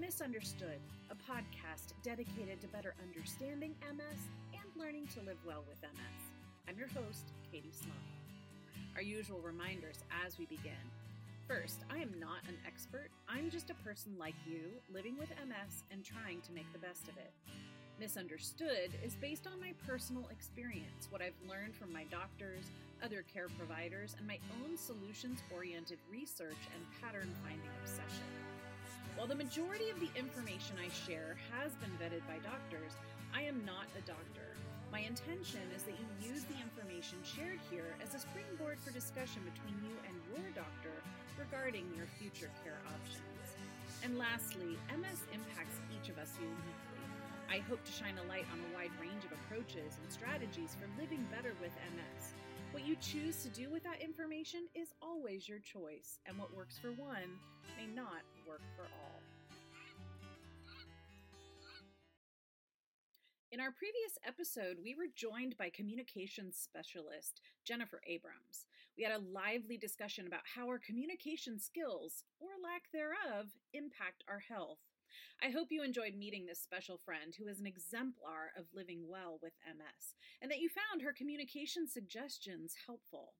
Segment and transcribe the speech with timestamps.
[0.00, 0.78] Misunderstood,
[1.10, 4.20] a podcast dedicated to better understanding MS
[4.52, 6.22] and learning to live well with MS.
[6.68, 7.96] I'm your host, Katie Small.
[8.94, 10.86] Our usual reminders as we begin.
[11.48, 13.10] First, I am not an expert.
[13.28, 17.08] I'm just a person like you, living with MS and trying to make the best
[17.08, 17.32] of it.
[17.98, 22.70] Misunderstood is based on my personal experience, what I've learned from my doctors,
[23.02, 28.57] other care providers, and my own solutions oriented research and pattern finding obsession.
[29.18, 32.94] While the majority of the information I share has been vetted by doctors,
[33.34, 34.54] I am not a doctor.
[34.94, 39.42] My intention is that you use the information shared here as a springboard for discussion
[39.42, 40.94] between you and your doctor
[41.34, 43.58] regarding your future care options.
[44.06, 47.02] And lastly, MS impacts each of us uniquely.
[47.50, 50.86] I hope to shine a light on a wide range of approaches and strategies for
[50.94, 52.37] living better with MS.
[52.78, 56.78] What you choose to do with that information is always your choice, and what works
[56.78, 57.26] for one
[57.76, 59.20] may not work for all.
[63.50, 68.66] In our previous episode, we were joined by communications specialist Jennifer Abrams.
[68.96, 74.38] We had a lively discussion about how our communication skills, or lack thereof, impact our
[74.38, 74.78] health.
[75.42, 79.38] I hope you enjoyed meeting this special friend who is an exemplar of living well
[79.42, 83.34] with MS, and that you found her communication suggestions helpful.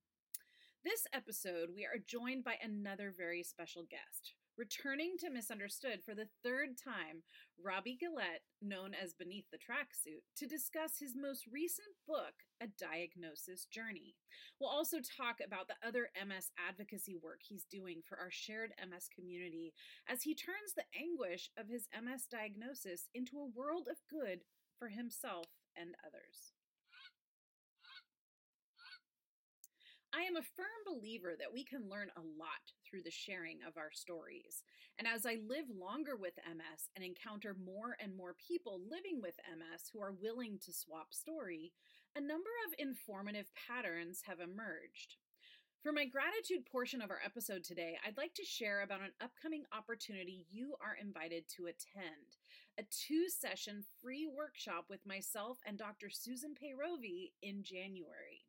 [0.84, 4.34] This episode, we are joined by another very special guest.
[4.58, 7.22] Returning to Misunderstood for the third time,
[7.62, 13.66] Robbie Gillett, known as Beneath the Tracksuit, to discuss his most recent book, A Diagnosis
[13.66, 14.16] Journey.
[14.58, 19.08] We'll also talk about the other MS advocacy work he's doing for our shared MS
[19.14, 19.74] community
[20.08, 24.40] as he turns the anguish of his MS diagnosis into a world of good
[24.76, 26.57] for himself and others.
[30.18, 33.76] I am a firm believer that we can learn a lot through the sharing of
[33.76, 34.64] our stories.
[34.98, 39.38] And as I live longer with MS and encounter more and more people living with
[39.46, 41.70] MS who are willing to swap story,
[42.16, 45.14] a number of informative patterns have emerged.
[45.84, 49.62] For my gratitude portion of our episode today, I'd like to share about an upcoming
[49.70, 52.34] opportunity you are invited to attend
[52.76, 56.10] a two session free workshop with myself and Dr.
[56.10, 58.47] Susan Peyrovi in January.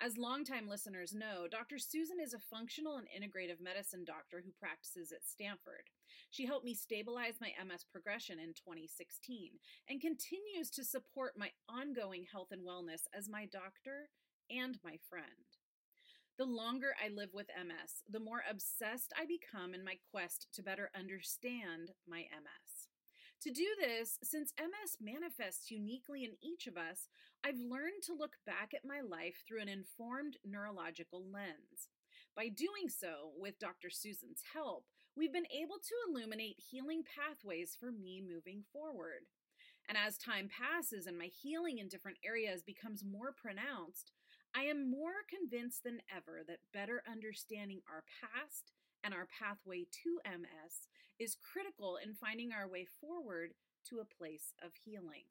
[0.00, 1.78] As longtime listeners know, Dr.
[1.78, 5.88] Susan is a functional and integrative medicine doctor who practices at Stanford.
[6.30, 9.52] She helped me stabilize my MS progression in 2016
[9.88, 14.10] and continues to support my ongoing health and wellness as my doctor
[14.50, 15.56] and my friend.
[16.36, 20.62] The longer I live with MS, the more obsessed I become in my quest to
[20.62, 22.88] better understand my MS.
[23.42, 27.08] To do this, since MS manifests uniquely in each of us,
[27.46, 31.92] I've learned to look back at my life through an informed neurological lens.
[32.34, 33.90] By doing so, with Dr.
[33.90, 39.28] Susan's help, we've been able to illuminate healing pathways for me moving forward.
[39.86, 44.12] And as time passes and my healing in different areas becomes more pronounced,
[44.56, 48.72] I am more convinced than ever that better understanding our past
[49.04, 50.88] and our pathway to MS
[51.20, 53.52] is critical in finding our way forward
[53.90, 55.28] to a place of healing.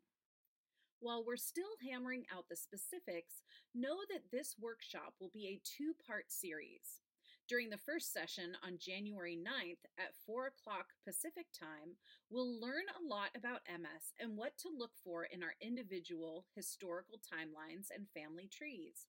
[1.04, 3.44] While we're still hammering out the specifics,
[3.76, 7.04] know that this workshop will be a two part series.
[7.50, 12.00] During the first session on January 9th at 4 o'clock Pacific time,
[12.30, 17.20] we'll learn a lot about MS and what to look for in our individual historical
[17.20, 19.08] timelines and family trees.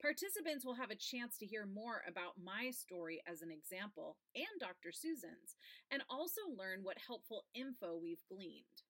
[0.00, 4.60] Participants will have a chance to hear more about my story as an example and
[4.60, 4.92] Dr.
[4.92, 5.58] Susan's,
[5.90, 8.86] and also learn what helpful info we've gleaned.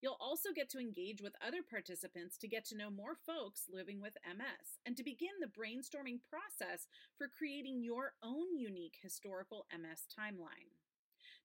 [0.00, 4.00] You'll also get to engage with other participants to get to know more folks living
[4.00, 6.88] with MS and to begin the brainstorming process
[7.18, 10.72] for creating your own unique historical MS timeline.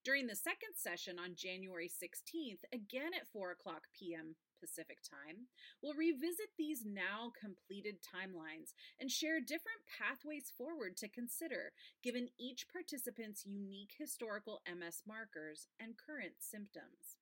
[0.06, 4.36] During the second session on January 16th, again at 4 o'clock p.m.
[4.62, 5.48] Pacific time,
[5.82, 12.68] we'll revisit these now completed timelines and share different pathways forward to consider given each
[12.72, 17.18] participant's unique historical MS markers and current symptoms.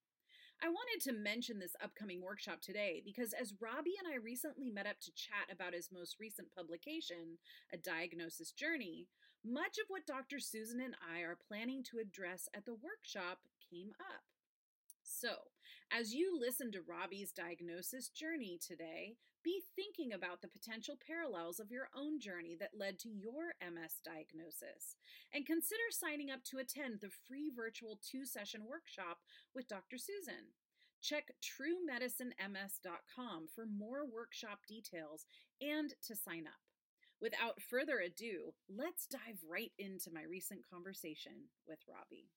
[0.64, 4.88] I wanted to mention this upcoming workshop today because as Robbie and I recently met
[4.88, 7.38] up to chat about his most recent publication,
[7.74, 9.10] A Diagnosis Journey,
[9.44, 10.40] much of what Dr.
[10.40, 13.40] Susan and I are planning to address at the workshop
[13.70, 14.24] came up.
[15.04, 15.52] So,
[15.92, 21.72] as you listen to Robbie's diagnosis journey today, be thinking about the potential parallels of
[21.72, 24.96] your own journey that led to your MS diagnosis,
[25.34, 29.20] and consider signing up to attend the free virtual two session workshop
[29.54, 29.98] with Dr.
[29.98, 30.56] Susan.
[31.02, 35.26] Check truemedicinems.com for more workshop details
[35.62, 36.62] and to sign up.
[37.22, 42.30] Without further ado, let's dive right into my recent conversation with Robbie.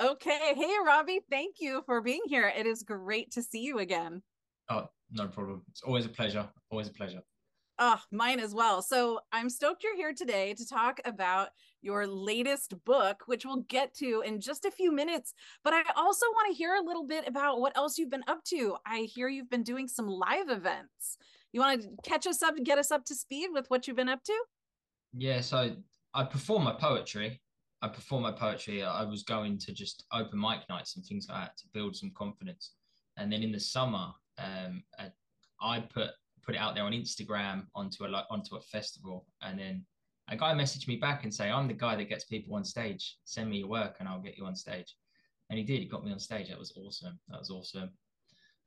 [0.00, 0.54] Okay.
[0.56, 2.52] Hey, Robbie, thank you for being here.
[2.56, 4.22] It is great to see you again.
[4.68, 5.62] Oh, no problem.
[5.70, 6.48] It's always a pleasure.
[6.70, 7.20] Always a pleasure.
[7.78, 8.80] Oh, mine as well.
[8.80, 11.48] So I'm stoked you're here today to talk about
[11.80, 15.34] your latest book, which we'll get to in just a few minutes.
[15.64, 18.44] But I also want to hear a little bit about what else you've been up
[18.50, 18.76] to.
[18.86, 21.18] I hear you've been doing some live events.
[21.52, 23.96] You want to catch us up and get us up to speed with what you've
[23.96, 24.44] been up to?
[25.12, 25.74] Yeah, so
[26.14, 27.41] I perform my poetry.
[27.82, 28.82] I perform my poetry.
[28.82, 32.12] I was going to just open mic nights and things like that to build some
[32.16, 32.74] confidence.
[33.16, 34.84] And then in the summer, um,
[35.60, 36.10] I put
[36.44, 39.84] put it out there on Instagram onto a onto a festival, and then
[40.28, 43.18] a guy messaged me back and say, "I'm the guy that gets people on stage.
[43.24, 44.96] Send me your work, and I'll get you on stage."
[45.50, 45.80] And he did.
[45.80, 46.48] He got me on stage.
[46.48, 47.18] That was awesome.
[47.28, 47.90] That was awesome.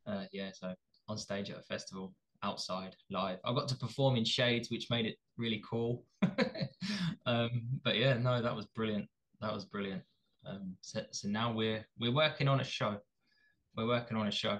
[0.05, 0.75] Uh, yeah, so
[1.07, 2.13] on stage at a festival
[2.43, 3.39] outside live.
[3.43, 6.05] I got to perform in shades, which made it really cool.
[7.25, 9.07] um, but yeah, no, that was brilliant.
[9.41, 10.01] That was brilliant.
[10.45, 12.97] Um, so, so now we're we're working on a show.
[13.75, 14.59] We're working on a show.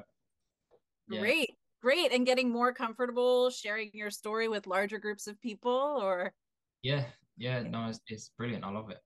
[1.08, 1.20] Yeah.
[1.20, 1.52] Great,
[1.82, 6.34] great, and getting more comfortable sharing your story with larger groups of people, or
[6.82, 7.06] yeah,
[7.38, 8.64] yeah, no, it's, it's brilliant.
[8.64, 9.00] I love it.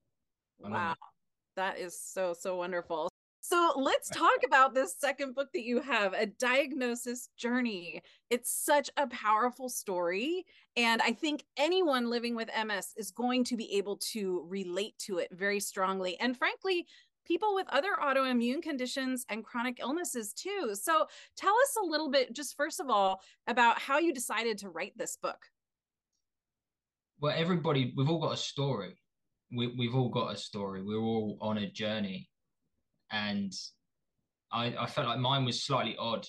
[0.64, 0.98] I wow, love it.
[1.58, 3.09] that is so so wonderful.
[3.42, 8.02] So let's talk about this second book that you have, A Diagnosis Journey.
[8.30, 10.46] It's such a powerful story.
[10.76, 15.20] And I think anyone living with MS is going to be able to relate to
[15.20, 16.20] it very strongly.
[16.20, 16.86] And frankly,
[17.26, 20.72] people with other autoimmune conditions and chronic illnesses too.
[20.74, 21.06] So
[21.38, 24.98] tell us a little bit, just first of all, about how you decided to write
[24.98, 25.46] this book.
[27.22, 28.96] Well, everybody, we've all got a story.
[29.56, 30.84] We, we've all got a story.
[30.84, 32.30] We're all on a journey
[33.12, 33.54] and
[34.52, 36.28] I, I felt like mine was slightly odd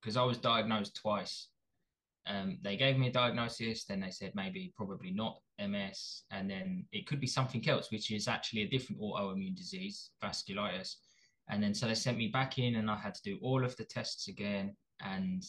[0.00, 1.48] because I was diagnosed twice.
[2.26, 6.86] Um, they gave me a diagnosis, then they said maybe probably not MS, and then
[6.92, 10.96] it could be something else, which is actually a different autoimmune disease, vasculitis.
[11.48, 13.76] And then so they sent me back in, and I had to do all of
[13.76, 15.42] the tests again, and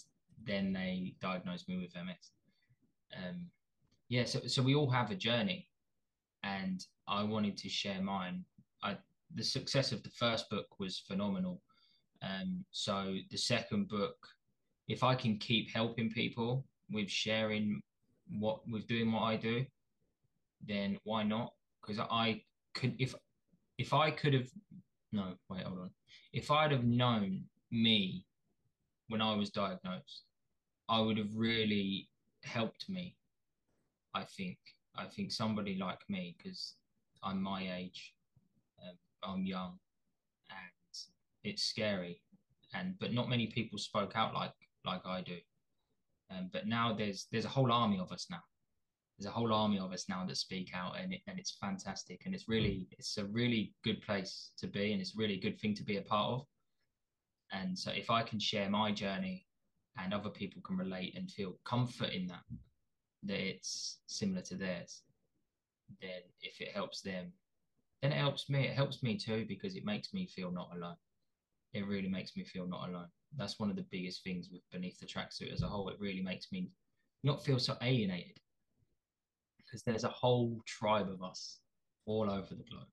[0.44, 2.32] then they diagnosed me with MS.
[3.16, 3.48] Um,
[4.10, 5.68] yeah, so so we all have a journey,
[6.44, 8.46] and I wanted to share mine.
[8.82, 8.98] I
[9.36, 11.62] the success of the first book was phenomenal.
[12.22, 14.16] Um, so the second book,
[14.88, 17.82] if I can keep helping people with sharing
[18.30, 19.66] what with doing what I do,
[20.68, 21.54] then why not?
[21.82, 22.42] Because I
[22.74, 23.16] could if
[23.78, 24.50] if I could have
[25.12, 25.92] no wait hold on
[26.34, 28.26] if I'd have known me
[29.08, 30.24] when I was diagnosed,
[30.88, 32.10] I would have really
[32.44, 33.16] helped me.
[34.14, 34.58] I think
[34.96, 36.76] I think somebody like me because
[37.24, 38.14] I'm my age
[39.24, 39.80] I'm young,
[40.50, 40.98] and
[41.44, 42.22] it's scary,
[42.74, 44.54] and but not many people spoke out like
[44.86, 45.38] like I do.
[46.32, 48.42] Um, but now there's there's a whole army of us now.
[49.18, 52.22] There's a whole army of us now that speak out, and it, and it's fantastic,
[52.26, 55.60] and it's really it's a really good place to be, and it's really a good
[55.60, 56.46] thing to be a part of.
[57.52, 59.46] And so if I can share my journey,
[59.98, 62.44] and other people can relate and feel comfort in that,
[63.24, 65.04] that it's similar to theirs,
[66.02, 67.32] then if it helps them,
[68.02, 68.68] then it helps me.
[68.68, 70.96] It helps me too because it makes me feel not alone.
[71.74, 73.08] It really makes me feel not alone.
[73.38, 75.90] That's one of the biggest things with Beneath the Tracksuit as a whole.
[75.90, 76.70] It really makes me
[77.24, 78.40] not feel so alienated
[79.58, 81.60] because there's a whole tribe of us
[82.06, 82.88] all over the globe.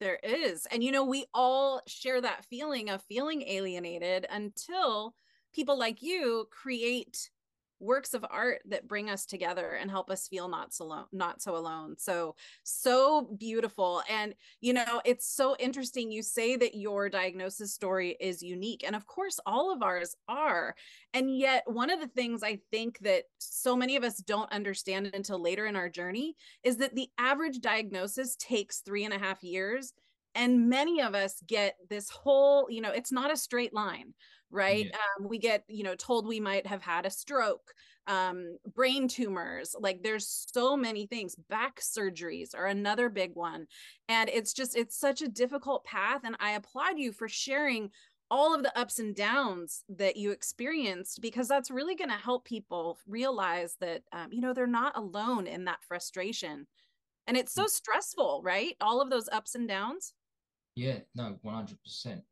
[0.00, 0.66] There is.
[0.66, 5.14] And you know, we all share that feeling of feeling alienated until
[5.52, 7.30] people like you create
[7.80, 11.42] works of art that bring us together and help us feel not so alone not
[11.42, 11.96] so alone.
[11.98, 14.02] So so beautiful.
[14.08, 18.96] And you know it's so interesting you say that your diagnosis story is unique and
[18.96, 20.74] of course all of ours are.
[21.14, 25.10] And yet one of the things i think that so many of us don't understand
[25.14, 29.42] until later in our journey is that the average diagnosis takes three and a half
[29.42, 29.92] years
[30.34, 34.14] and many of us get this whole you know it's not a straight line
[34.50, 34.96] right yeah.
[35.18, 37.72] um, we get you know told we might have had a stroke
[38.06, 43.66] um, brain tumors like there's so many things back surgeries are another big one
[44.08, 47.90] and it's just it's such a difficult path and i applaud you for sharing
[48.30, 52.44] all of the ups and downs that you experienced because that's really going to help
[52.44, 56.66] people realize that um, you know they're not alone in that frustration
[57.26, 57.70] and it's so mm.
[57.70, 60.14] stressful right all of those ups and downs
[60.78, 62.22] yeah no 100%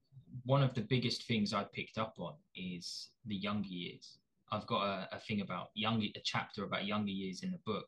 [0.44, 4.18] one of the biggest things I picked up on is the younger years.
[4.52, 7.86] I've got a, a thing about young, a chapter about younger years in the book,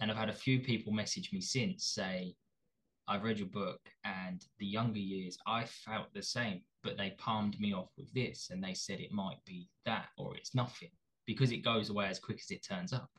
[0.00, 2.36] and I've had a few people message me since say,
[3.08, 7.58] "I've read your book, and the younger years I felt the same, but they palmed
[7.58, 10.90] me off with this, and they said it might be that or it's nothing
[11.26, 13.10] because it goes away as quick as it turns up."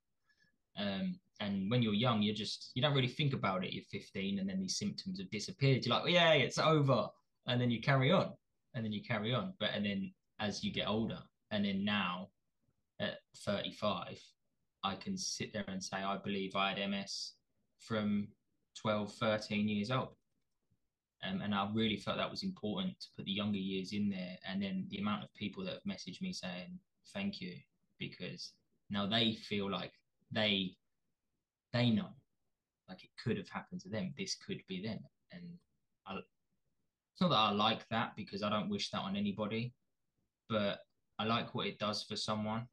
[0.77, 3.74] Um, and when you're young, you're just you don't really think about it.
[3.74, 5.86] You're 15, and then these symptoms have disappeared.
[5.86, 7.08] You're like, well, yeah, it's over,
[7.48, 8.31] and then you carry on,
[8.74, 9.53] and then you carry on.
[9.60, 11.19] But and then as you get older,
[11.51, 12.27] and then now
[13.00, 14.19] at 35,
[14.84, 17.34] I can sit there and say I believe I had MS
[17.79, 18.27] from
[18.81, 20.10] 12, 13 years old.
[21.24, 24.38] Um, and I really felt that was important to put the younger years in there.
[24.48, 26.79] And then the amount of people that have messaged me saying
[27.13, 27.55] thank you
[28.00, 28.53] because
[28.89, 29.91] now they feel like
[30.31, 30.75] they
[31.74, 32.10] they know
[32.90, 34.14] like it could have happened to them.
[34.18, 35.00] This could be them.
[35.32, 35.44] And
[36.08, 39.74] I, it's not that I like that because I don't wish that on anybody,
[40.50, 40.80] but
[41.20, 42.68] I like what it does for someone.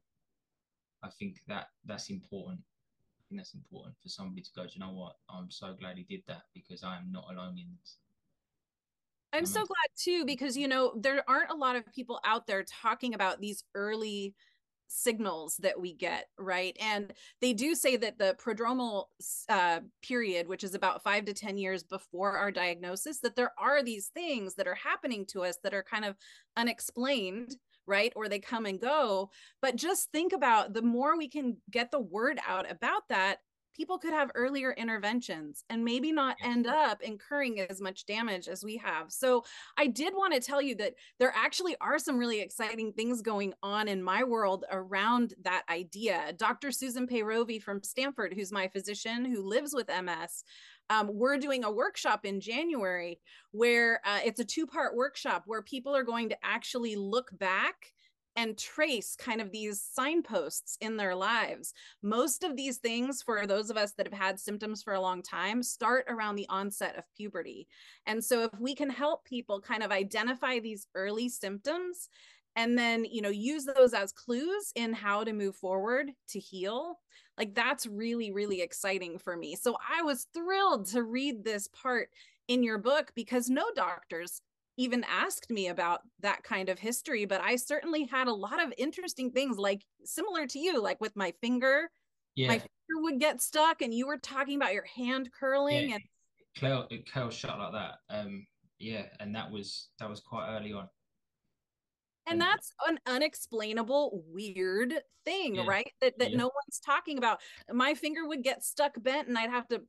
[1.03, 2.59] I think that that's important.
[3.19, 5.13] I think that's important for somebody to go, do you know what?
[5.29, 7.97] I'm so glad he did that because I am not alone in this.
[9.33, 12.63] I'm so glad too, because you know, there aren't a lot of people out there
[12.63, 14.33] talking about these early
[14.87, 16.75] signals that we get right?
[16.79, 19.05] And they do say that the prodromal
[19.49, 23.83] uh, period which is about five to ten years before our diagnosis that there are
[23.83, 26.15] these things that are happening to us that are kind of
[26.55, 27.55] unexplained
[27.87, 28.11] right?
[28.15, 29.31] Or they come and go.
[29.61, 33.37] But just think about the more we can get the word out about that
[33.77, 38.63] people could have earlier interventions and maybe not end up incurring as much damage as
[38.63, 39.11] we have.
[39.11, 39.43] So,
[39.77, 43.53] I did want to tell you that there actually are some really exciting things going
[43.61, 46.33] on in my world around that idea.
[46.37, 46.71] Dr.
[46.71, 50.43] Susan Peyrovi from Stanford, who's my physician who lives with MS,
[50.89, 53.19] um, we're doing a workshop in January
[53.51, 57.93] where uh, it's a two part workshop where people are going to actually look back
[58.37, 61.73] and trace kind of these signposts in their lives.
[62.03, 65.23] Most of these things, for those of us that have had symptoms for a long
[65.23, 67.67] time, start around the onset of puberty.
[68.05, 72.09] And so, if we can help people kind of identify these early symptoms
[72.55, 76.99] and then, you know, use those as clues in how to move forward to heal,
[77.39, 79.55] like that's really, really exciting for me.
[79.55, 82.09] So, I was thrilled to read this part
[82.47, 84.41] in your book because no doctors
[84.77, 88.71] even asked me about that kind of history, but I certainly had a lot of
[88.77, 91.89] interesting things, like similar to you, like with my finger.
[92.35, 92.47] Yeah.
[92.47, 95.95] My finger would get stuck, and you were talking about your hand curling yeah.
[95.95, 96.03] and
[96.59, 97.95] curl, it shut like that.
[98.09, 98.45] Um,
[98.79, 100.87] yeah, and that was that was quite early on.
[102.29, 104.93] And that's an unexplainable, weird
[105.23, 105.65] thing, yeah.
[105.65, 105.91] right?
[106.01, 106.37] That that yeah.
[106.37, 107.39] no one's talking about.
[107.71, 109.81] My finger would get stuck bent, and I'd have to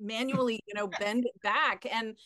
[0.00, 1.86] manually, you know, bend it back.
[1.90, 2.16] And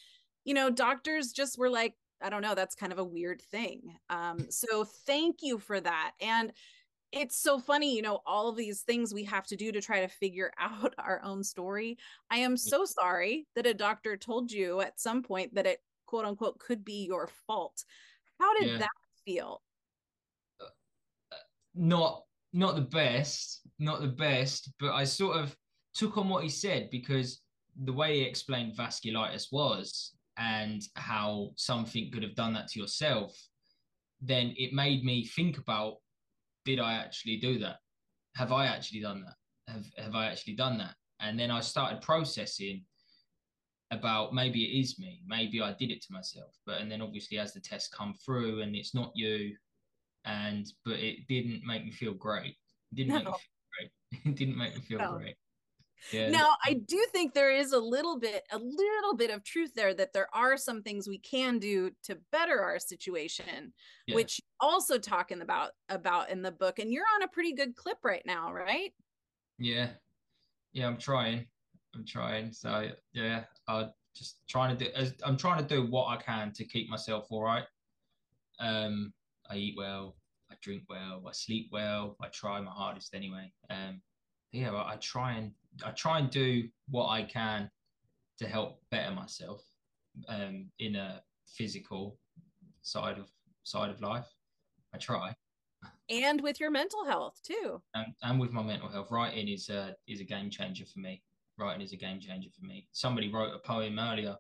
[0.45, 3.95] you know, doctors just were like, I don't know, that's kind of a weird thing.
[4.09, 6.13] Um, so thank you for that.
[6.21, 6.53] And
[7.13, 10.01] it's so funny, you know, all of these things we have to do to try
[10.01, 11.99] to figure out our own story.
[12.31, 16.25] I am so sorry that a doctor told you at some point that it quote
[16.25, 17.85] unquote could be your fault.
[18.41, 18.79] How did yeah.
[18.79, 18.89] that
[19.25, 19.63] feel?
[20.61, 20.67] Uh,
[21.75, 25.55] not not the best, not the best, but I sort of
[25.95, 27.43] took on what he said because
[27.85, 33.37] the way he explained vasculitis was and how something could have done that to yourself,
[34.21, 35.97] then it made me think about
[36.65, 37.77] did I actually do that?
[38.35, 39.73] Have I actually done that?
[39.73, 40.95] Have have I actually done that?
[41.21, 42.85] And then I started processing
[43.93, 46.55] about maybe it is me, maybe I did it to myself.
[46.67, 49.55] But and then obviously as the tests come through and it's not you,
[50.25, 52.57] and but it didn't make me feel great.
[52.93, 53.19] It didn't no.
[53.19, 53.41] make me feel
[53.79, 53.91] great.
[54.25, 55.19] It didn't make me feel no.
[55.19, 55.37] great.
[56.13, 56.31] Yeah.
[56.31, 59.95] Now, I do think there is a little bit, a little bit of truth there
[59.95, 63.73] that there are some things we can do to better our situation,
[64.07, 64.15] yeah.
[64.15, 66.79] which also talking about about in the book.
[66.79, 68.93] And you're on a pretty good clip right now, right?
[69.59, 69.89] Yeah,
[70.73, 71.47] yeah, I'm trying.
[71.95, 72.53] I'm trying.
[72.53, 74.91] So yeah, I just trying to do.
[75.25, 77.65] I'm trying to do what I can to keep myself all right.
[78.61, 79.13] Um,
[79.51, 80.17] I eat well,
[80.51, 82.17] I drink well, I sleep well.
[82.23, 83.53] I try my hardest anyway.
[83.71, 84.01] Um,
[84.53, 85.53] yeah, I, I try and
[85.85, 87.71] I try and do what I can
[88.39, 89.63] to help better myself
[90.29, 92.19] um, in a physical
[92.83, 93.29] side of
[93.65, 94.27] side of life.
[94.95, 95.35] I try.
[96.09, 97.83] And with your mental health too.
[97.95, 101.23] And, and with my mental health, writing is a is a game changer for me.
[101.59, 102.89] Writing is a game changer for me.
[102.93, 104.37] Somebody wrote a poem earlier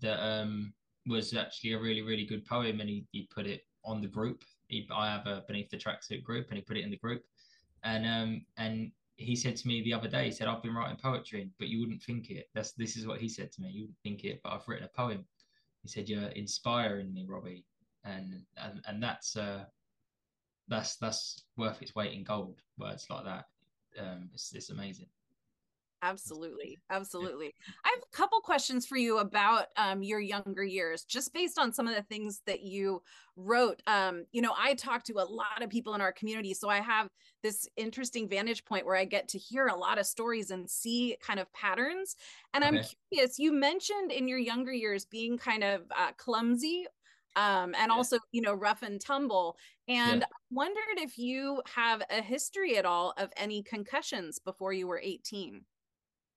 [0.00, 0.72] that um,
[1.06, 4.42] was actually a really really good poem, and he, he put it on the group.
[4.68, 7.22] He, I have a beneath the tracksuit group, and he put it in the group,
[7.82, 10.96] and um and he said to me the other day, he said, I've been writing
[10.96, 12.48] poetry, but you wouldn't think it.
[12.54, 13.68] That's this is what he said to me.
[13.68, 15.24] You wouldn't think it, but I've written a poem.
[15.82, 17.64] He said, You're inspiring me, Robbie.
[18.04, 19.64] And and and that's uh
[20.68, 22.60] that's that's worth its weight in gold.
[22.78, 23.44] Words like that.
[23.98, 25.08] Um it's it's amazing.
[26.02, 26.78] Absolutely.
[26.88, 27.54] Absolutely.
[27.84, 31.72] I have a couple questions for you about um, your younger years, just based on
[31.72, 33.02] some of the things that you
[33.36, 33.82] wrote.
[33.86, 36.54] Um, you know, I talk to a lot of people in our community.
[36.54, 37.08] So I have
[37.42, 41.16] this interesting vantage point where I get to hear a lot of stories and see
[41.20, 42.16] kind of patterns.
[42.54, 42.78] And okay.
[42.78, 46.86] I'm curious, you mentioned in your younger years being kind of uh, clumsy
[47.36, 47.94] um, and yeah.
[47.94, 49.56] also you know rough and tumble
[49.88, 50.26] and yeah.
[50.26, 55.00] i wondered if you have a history at all of any concussions before you were
[55.02, 55.64] 18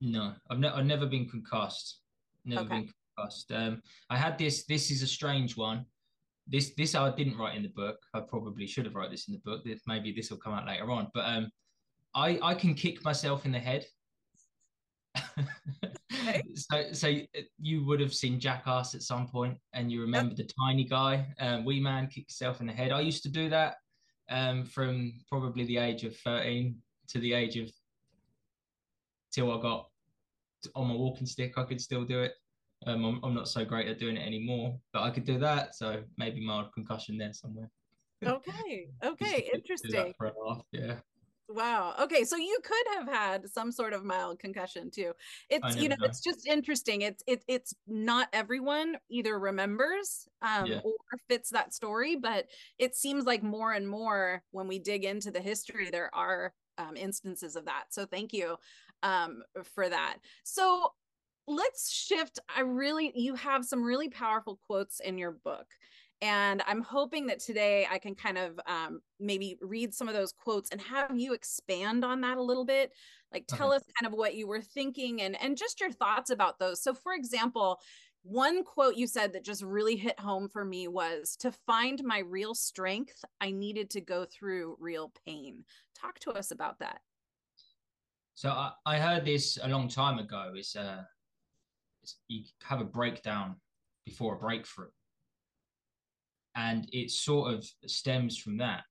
[0.04, 2.02] no, I've, ne- I've never been concussed.
[2.44, 2.70] Never okay.
[2.70, 3.52] been concussed.
[3.54, 4.66] Um, I had this.
[4.66, 5.86] This is a strange one.
[6.46, 7.98] This this I didn't write in the book.
[8.14, 9.64] I probably should have wrote this in the book.
[9.88, 11.08] Maybe this will come out later on.
[11.14, 11.50] But um,
[12.14, 13.86] I I can kick myself in the head.
[15.18, 16.44] okay.
[16.56, 20.38] So so uh, you would have seen Jackass at some point, and you remember yep.
[20.38, 22.92] the tiny guy, um, wee man, kick yourself in the head.
[22.92, 23.76] I used to do that
[24.30, 26.78] um, from probably the age of thirteen
[27.10, 27.72] to the age of
[29.32, 29.90] till I got
[30.76, 32.34] on my walking stick, I could still do it.
[32.86, 35.76] Um, I'm, I'm not so great at doing it anymore, but I could do that.
[35.76, 37.70] So maybe mild concussion there somewhere.
[38.26, 38.88] Okay.
[39.04, 39.50] Okay.
[39.54, 40.14] Interesting.
[40.72, 40.96] yeah.
[41.50, 41.94] Wow.
[42.02, 45.12] Okay, so you could have had some sort of mild concussion too.
[45.50, 47.02] It's you know, know, it's just interesting.
[47.02, 50.80] It's it, it's not everyone either remembers um yeah.
[50.84, 50.94] or
[51.30, 52.48] fits that story, but
[52.80, 56.96] it seems like more and more when we dig into the history there are um,
[56.96, 57.86] instances of that.
[57.90, 58.56] So thank you
[59.04, 59.44] um,
[59.76, 60.18] for that.
[60.44, 60.94] So
[61.48, 62.40] let's shift.
[62.56, 65.68] I really, you have some really powerful quotes in your book.
[66.22, 70.32] And I'm hoping that today I can kind of um, maybe read some of those
[70.32, 72.94] quotes and have you expand on that a little bit.
[73.34, 73.78] Like tell okay.
[73.78, 76.82] us kind of what you were thinking and and just your thoughts about those.
[76.82, 77.82] So for example,
[78.22, 82.20] one quote you said that just really hit home for me was to find my
[82.20, 85.66] real strength, I needed to go through real pain.
[85.94, 87.02] Talk to us about that.
[88.36, 90.52] So I, I heard this a long time ago.
[90.56, 91.04] It's uh,
[92.02, 93.56] it's, you have a breakdown
[94.06, 94.90] before a breakthrough,
[96.56, 98.84] and it sort of stems from that.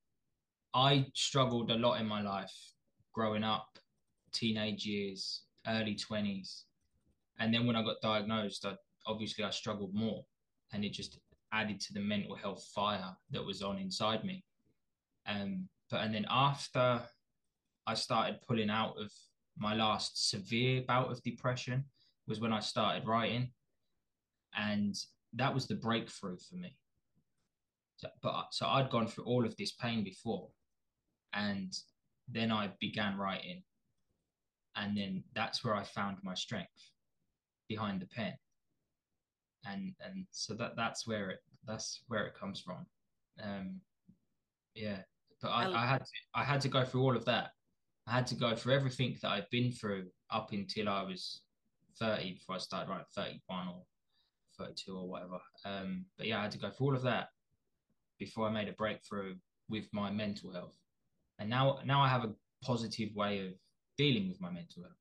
[0.73, 2.55] I struggled a lot in my life,
[3.13, 3.67] growing up,
[4.31, 6.65] teenage years, early twenties,
[7.39, 8.75] and then when I got diagnosed, I
[9.05, 10.23] obviously I struggled more,
[10.71, 11.19] and it just
[11.51, 14.43] added to the mental health fire that was on inside me.
[15.27, 17.01] Um, but and then after
[17.85, 19.11] I started pulling out of
[19.57, 21.85] my last severe bout of depression
[22.27, 23.51] was when I started writing,
[24.57, 24.95] and
[25.33, 26.75] that was the breakthrough for me.
[27.97, 30.49] So, but so I'd gone through all of this pain before,
[31.33, 31.73] and
[32.27, 33.63] then I began writing,
[34.75, 36.91] and then that's where I found my strength
[37.67, 38.33] behind the pen,
[39.65, 42.85] and and so that that's where it that's where it comes from.
[43.41, 43.81] Um,
[44.75, 44.99] yeah,
[45.41, 47.51] but I, I had to, I had to go through all of that
[48.07, 51.41] I had to go through everything that I'd been through up until I was
[51.99, 53.83] 30 before I started writing 31 or
[54.57, 55.39] 32 or whatever.
[55.65, 57.29] Um, but yeah, I had to go through all of that
[58.19, 59.35] before I made a breakthrough
[59.69, 60.75] with my mental health.
[61.39, 63.53] And now, now I have a positive way of
[63.97, 64.93] dealing with my mental health.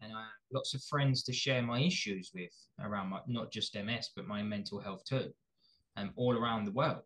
[0.00, 3.76] And I have lots of friends to share my issues with around my, not just
[3.76, 5.32] MS, but my mental health too,
[5.96, 7.04] um, all around the world.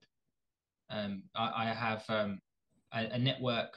[0.91, 2.41] Um, I, I have um,
[2.95, 3.77] a, a network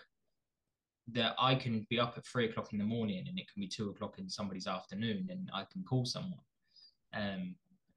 [1.10, 3.68] that I can be up at three o'clock in the morning and it can be
[3.68, 6.40] two o'clock in somebody's afternoon and I can call someone,
[7.14, 7.56] um,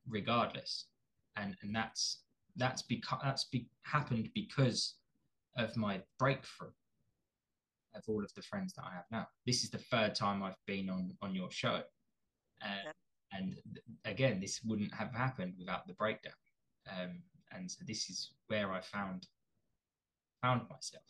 [0.09, 0.87] regardless.
[1.37, 2.23] And and that's
[2.57, 4.95] that's because that's be, happened because
[5.57, 6.71] of my breakthrough
[7.95, 9.27] of all of the friends that I have now.
[9.47, 11.83] This is the third time I've been on on your show,
[12.63, 12.91] uh,
[13.33, 13.57] and
[14.05, 16.33] again, this wouldn't have happened without the breakdown.
[16.89, 19.27] Um, and so this is where I found
[20.43, 21.03] found myself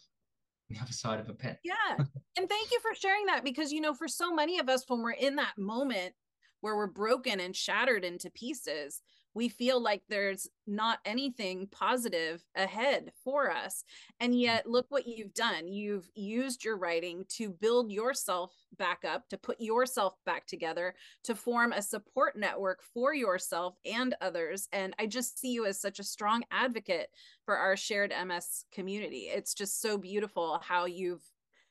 [0.69, 1.57] the other side of a pen.
[1.65, 1.97] Yeah.
[2.37, 5.03] and thank you for sharing that because, you know, for so many of us, when
[5.03, 6.15] we're in that moment
[6.61, 9.03] where we're broken and shattered into pieces,
[9.35, 13.85] we feel like there's not anything positive ahead for us.
[14.21, 14.41] And mm.
[14.41, 15.67] yet, look what you've done.
[15.67, 20.95] You've used your writing to build yourself back up, to put yourself back together,
[21.25, 24.69] to form a support network for yourself and others.
[24.73, 27.09] And I just see you as such a strong advocate
[27.45, 29.29] for our shared MS community.
[29.33, 31.23] It's just so beautiful how you've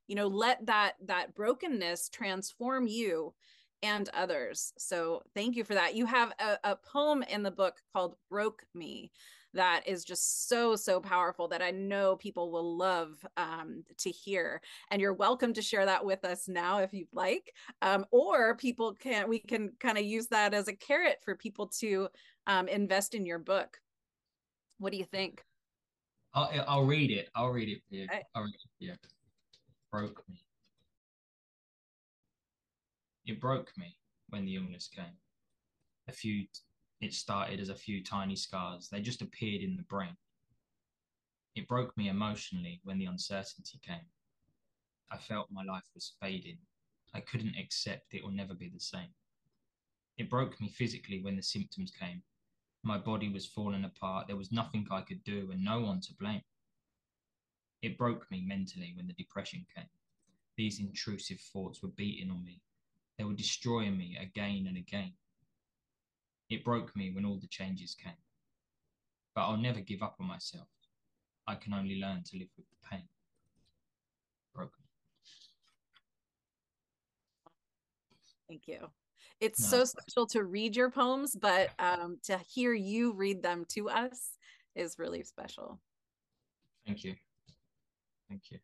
[0.08, 3.34] you know let that that brokenness transform you
[3.84, 4.74] and others.
[4.78, 5.94] So thank you for that.
[5.94, 9.12] You have a, a, poem in the book called Broke Me
[9.54, 14.62] that is just so, so powerful that I know people will love um, to hear.
[14.90, 17.54] And you're welcome to share that with us now if you'd like.
[17.82, 21.68] Um, or people can, we can kind of use that as a carrot for people
[21.80, 22.08] to
[22.48, 23.78] um, invest in your book.
[24.80, 25.44] What do you think?
[26.34, 27.30] I'll, I'll read it.
[27.36, 27.82] I'll read it.
[27.92, 28.06] Yeah.
[28.34, 28.70] I'll read it.
[28.80, 28.96] Yeah.
[29.92, 30.43] Broke me.
[33.26, 33.98] It broke me
[34.30, 35.18] when the illness came.
[36.08, 36.46] A few,
[37.00, 38.90] it started as a few tiny scars.
[38.90, 40.18] They just appeared in the brain.
[41.56, 44.08] It broke me emotionally when the uncertainty came.
[45.12, 46.58] I felt my life was fading.
[47.14, 49.14] I couldn't accept it will never be the same.
[50.18, 52.24] It broke me physically when the symptoms came.
[52.84, 54.28] My body was falling apart.
[54.28, 56.42] There was nothing I could do and no one to blame.
[57.82, 59.90] It broke me mentally when the depression came.
[60.58, 62.62] These intrusive thoughts were beating on me.
[63.24, 65.14] They were destroying me again and again.
[66.50, 68.12] It broke me when all the changes came.
[69.34, 70.68] But I'll never give up on myself.
[71.48, 73.08] I can only learn to live with the pain.
[74.54, 74.84] Broken.
[78.50, 78.90] Thank you.
[79.40, 79.68] It's No.
[79.68, 84.32] so special to read your poems, but um, to hear you read them to us
[84.76, 85.80] is really special.
[86.86, 87.16] Thank you.
[88.28, 88.60] Thank you.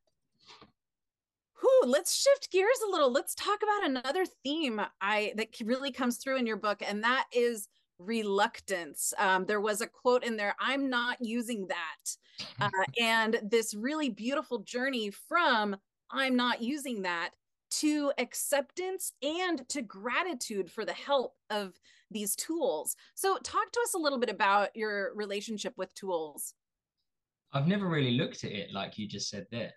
[1.62, 3.12] Whew, let's shift gears a little.
[3.12, 7.26] Let's talk about another theme I that really comes through in your book, and that
[7.34, 7.67] is
[8.00, 9.13] reluctance.
[9.17, 12.15] Um, there was a quote in there, I'm not using that.
[12.60, 12.69] Uh,
[13.02, 15.76] and this really beautiful journey from
[16.12, 17.32] I'm not using that
[17.72, 21.74] to acceptance and to gratitude for the help of
[22.10, 22.95] these tools.
[23.13, 26.56] So, talk to us a little bit about your relationship with tools.
[27.54, 29.74] I've never really looked at it like you just said there.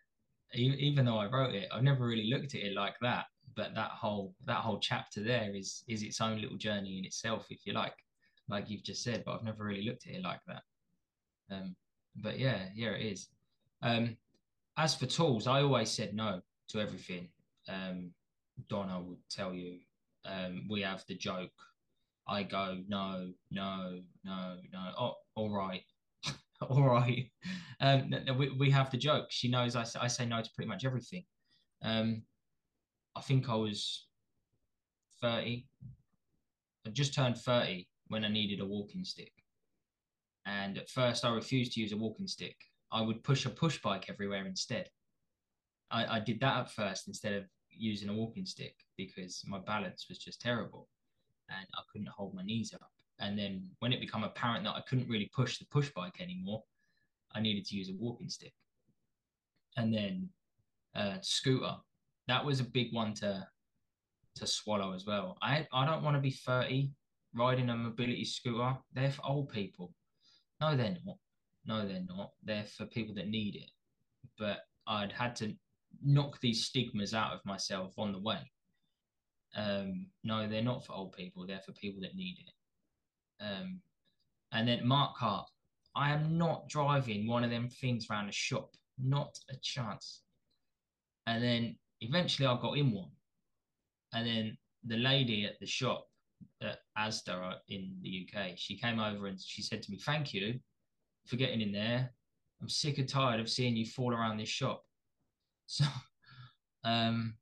[0.55, 3.27] Even though I wrote it, I've never really looked at it like that.
[3.55, 7.47] But that whole that whole chapter there is is its own little journey in itself,
[7.51, 7.95] if you like,
[8.49, 9.25] like you've just said.
[9.25, 10.62] But I've never really looked at it like that.
[11.51, 11.77] Um,
[12.17, 13.29] but yeah, yeah, it is.
[13.83, 14.17] Um,
[14.77, 17.29] as for tools, I always said no to everything.
[17.69, 18.12] Um,
[18.69, 19.79] Donna would tell you,
[20.25, 21.51] um, we have the joke.
[22.27, 24.91] I go, no, no, no, no.
[24.99, 25.83] Oh, all right.
[26.70, 27.31] all right.
[27.81, 29.27] Um, we, we have the joke.
[29.31, 31.25] She knows I, I say no to pretty much everything.
[31.83, 32.22] Um,
[33.16, 34.07] I think I was
[35.20, 35.66] 30.
[36.87, 39.33] I just turned 30 when I needed a walking stick.
[40.46, 42.57] And at first, I refused to use a walking stick.
[42.90, 44.90] I would push a push bike everywhere instead.
[45.90, 50.07] I, I did that at first instead of using a walking stick because my balance
[50.09, 50.88] was just terrible
[51.48, 52.91] and I couldn't hold my knees up.
[53.23, 56.65] And then when it became apparent that I couldn't really push the push bike anymore,
[57.35, 58.53] I needed to use a walking stick.
[59.77, 60.29] And then
[60.95, 61.77] uh, scooter,
[62.27, 63.47] that was a big one to
[64.35, 65.39] to swallow as well.
[65.41, 66.91] I I don't want to be 30
[67.35, 68.77] riding a mobility scooter.
[68.93, 69.95] They're for old people.
[70.61, 71.17] No, they're not.
[71.65, 72.33] No, they're not.
[72.43, 73.71] They're for people that need it.
[74.37, 75.55] But I'd had to
[76.03, 78.51] knock these stigmas out of myself on the way.
[79.55, 81.47] Um, no, they're not for old people.
[81.47, 82.53] They're for people that need it.
[83.42, 83.81] Um,
[84.52, 85.48] and then mart cart,
[85.94, 88.70] I am not driving one of them things around the shop.
[89.02, 90.22] Not a chance.
[91.26, 93.11] And then eventually I got in one.
[94.14, 96.07] And then the lady at the shop
[96.61, 100.59] at Asda in the UK, she came over and she said to me, Thank you
[101.26, 102.12] for getting in there.
[102.61, 104.85] I'm sick and tired of seeing you fall around this shop.
[105.66, 105.87] So,
[106.85, 107.35] um,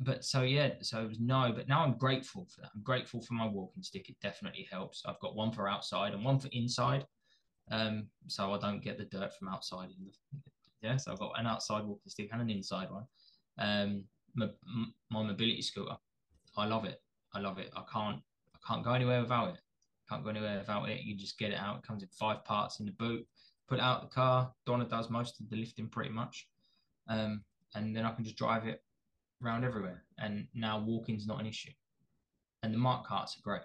[0.00, 2.70] but so yeah, so it was no, but now I'm grateful for that.
[2.74, 4.08] I'm grateful for my walking stick.
[4.08, 5.02] It definitely helps.
[5.06, 7.06] I've got one for outside and one for inside.
[7.70, 9.90] Um, so I don't get the dirt from outside.
[9.90, 10.12] In the,
[10.82, 13.04] yeah, so I've got an outside walking stick and an inside one.
[13.58, 14.48] Um, my,
[15.10, 15.96] my mobility scooter,
[16.56, 17.02] I love it.
[17.34, 17.70] I love it.
[17.76, 18.20] I can't,
[18.54, 19.60] I can't go anywhere without it.
[20.08, 21.02] Can't go anywhere without it.
[21.02, 21.78] You just get it out.
[21.78, 23.26] It comes in five parts in the boot.
[23.68, 24.52] Put it out the car.
[24.64, 26.48] Donna does most of the lifting pretty much.
[27.08, 27.42] Um,
[27.74, 28.82] and then I can just drive it
[29.42, 30.04] around everywhere.
[30.18, 31.72] And now walking's not an issue.
[32.62, 33.62] And the mart carts are great.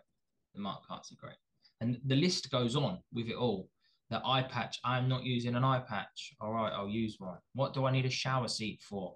[0.53, 1.37] The mart carts are great.
[1.81, 3.69] And the list goes on with it all.
[4.09, 6.33] The eye patch, I'm not using an eye patch.
[6.39, 7.37] All right, I'll use one.
[7.53, 9.15] What do I need a shower seat for?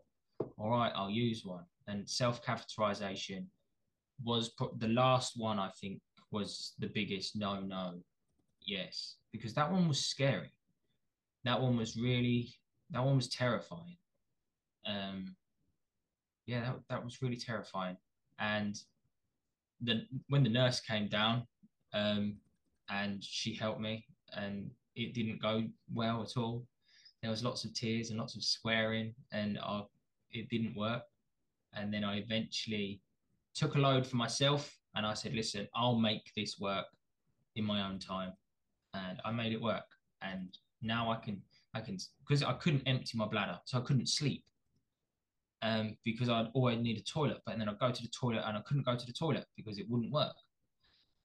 [0.57, 1.65] All right, I'll use one.
[1.87, 3.45] And self catheterization
[4.23, 7.93] was pro- the last one, I think, was the biggest no, no,
[8.65, 10.51] yes, because that one was scary.
[11.43, 12.53] That one was really,
[12.89, 13.97] that one was terrifying
[14.87, 15.35] um,
[16.47, 17.97] yeah, that, that was really terrifying.
[18.39, 18.75] And
[19.79, 21.45] then when the nurse came down,
[21.93, 22.37] um,
[22.89, 26.65] and she helped me, and it didn't go well at all.
[27.21, 29.83] There was lots of tears and lots of swearing, and I,
[30.31, 31.03] it didn't work.
[31.73, 33.01] And then I eventually
[33.53, 36.85] took a load for myself, and I said, "Listen, I'll make this work
[37.55, 38.31] in my own time,"
[38.93, 39.85] and I made it work.
[40.21, 41.41] And now I can,
[41.73, 44.45] I can, because I couldn't empty my bladder, so I couldn't sleep
[45.61, 48.57] um, because I'd always need a toilet, but then I'd go to the toilet and
[48.57, 50.35] I couldn't go to the toilet because it wouldn't work.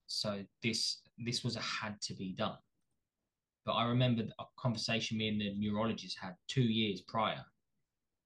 [0.07, 2.57] So this this was a had to be done.
[3.65, 7.45] But I remember a conversation me and the neurologist had two years prior,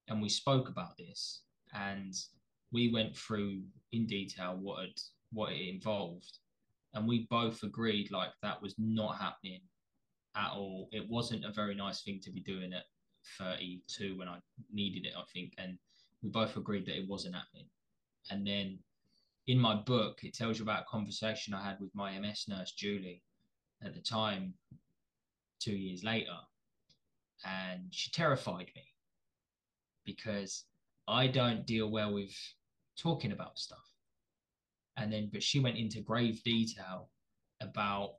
[0.09, 1.42] and we spoke about this.
[1.75, 2.14] And
[2.73, 4.99] we went through in detail what had
[5.33, 6.38] what it involved,
[6.95, 9.61] and we both agreed like that was not happening
[10.37, 10.88] at all.
[10.92, 12.85] It wasn't a very nice thing to be doing at
[13.38, 14.38] 32 when I
[14.73, 15.79] needed it, I think, and
[16.26, 17.68] we both agreed that it wasn't happening.
[18.30, 18.80] And then
[19.46, 22.72] in my book, it tells you about a conversation I had with my MS nurse,
[22.72, 23.22] Julie,
[23.80, 24.54] at the time,
[25.60, 26.36] two years later.
[27.44, 28.82] And she terrified me
[30.04, 30.64] because
[31.06, 32.34] I don't deal well with
[33.00, 33.88] talking about stuff.
[34.96, 37.10] And then, but she went into grave detail
[37.60, 38.14] about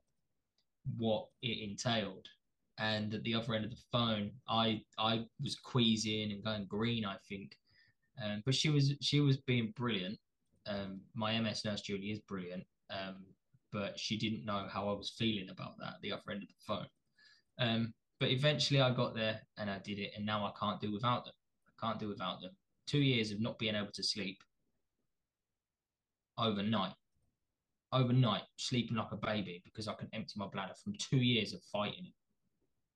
[0.95, 2.27] what it entailed.
[2.79, 7.03] And at the other end of the phone, I I was queasing and going green,
[7.03, 7.57] I think.
[8.23, 10.17] Um, but she was she was being brilliant.
[10.67, 13.25] Um, my MS nurse Julie is brilliant, um,
[13.71, 16.49] but she didn't know how I was feeling about that at the other end of
[16.49, 16.87] the phone.
[17.59, 20.91] Um, but eventually I got there and I did it, and now I can't do
[20.91, 21.33] without them.
[21.67, 22.51] I can't do without them.
[22.87, 24.37] Two years of not being able to sleep
[26.37, 26.93] overnight,
[27.91, 31.61] overnight sleeping like a baby because I can empty my bladder from two years of
[31.71, 32.13] fighting it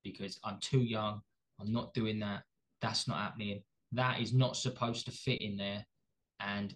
[0.02, 1.20] because I'm too young.
[1.60, 2.42] I'm not doing that.
[2.80, 3.62] That's not happening.
[3.92, 5.84] That is not supposed to fit in there.
[6.40, 6.74] And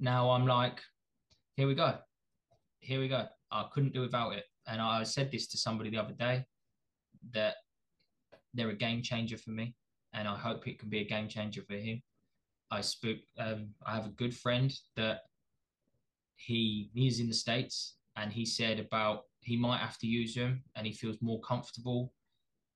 [0.00, 0.80] now I'm like,
[1.56, 1.98] here we go.
[2.80, 3.26] Here we go.
[3.50, 4.44] I couldn't do without it.
[4.66, 6.44] And I said this to somebody the other day
[7.32, 7.54] that
[8.54, 9.74] they're a game changer for me.
[10.12, 12.02] And I hope it can be a game changer for him.
[12.70, 15.20] I spoke, um, I have a good friend that
[16.36, 20.62] he he's in the States and he said about he might have to use them
[20.74, 22.12] and he feels more comfortable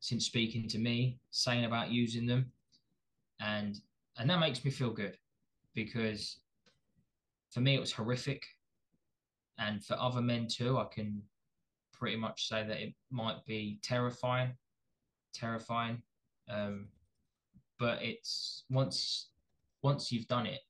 [0.00, 2.50] since speaking to me saying about using them
[3.40, 3.80] and
[4.18, 5.16] and that makes me feel good
[5.74, 6.38] because
[7.50, 8.44] for me it was horrific.
[9.58, 11.22] And for other men too i can
[11.92, 14.52] pretty much say that it might be terrifying
[15.32, 16.02] terrifying.
[16.48, 16.88] Um,
[17.78, 19.28] but it's once
[19.82, 20.60] once you've done it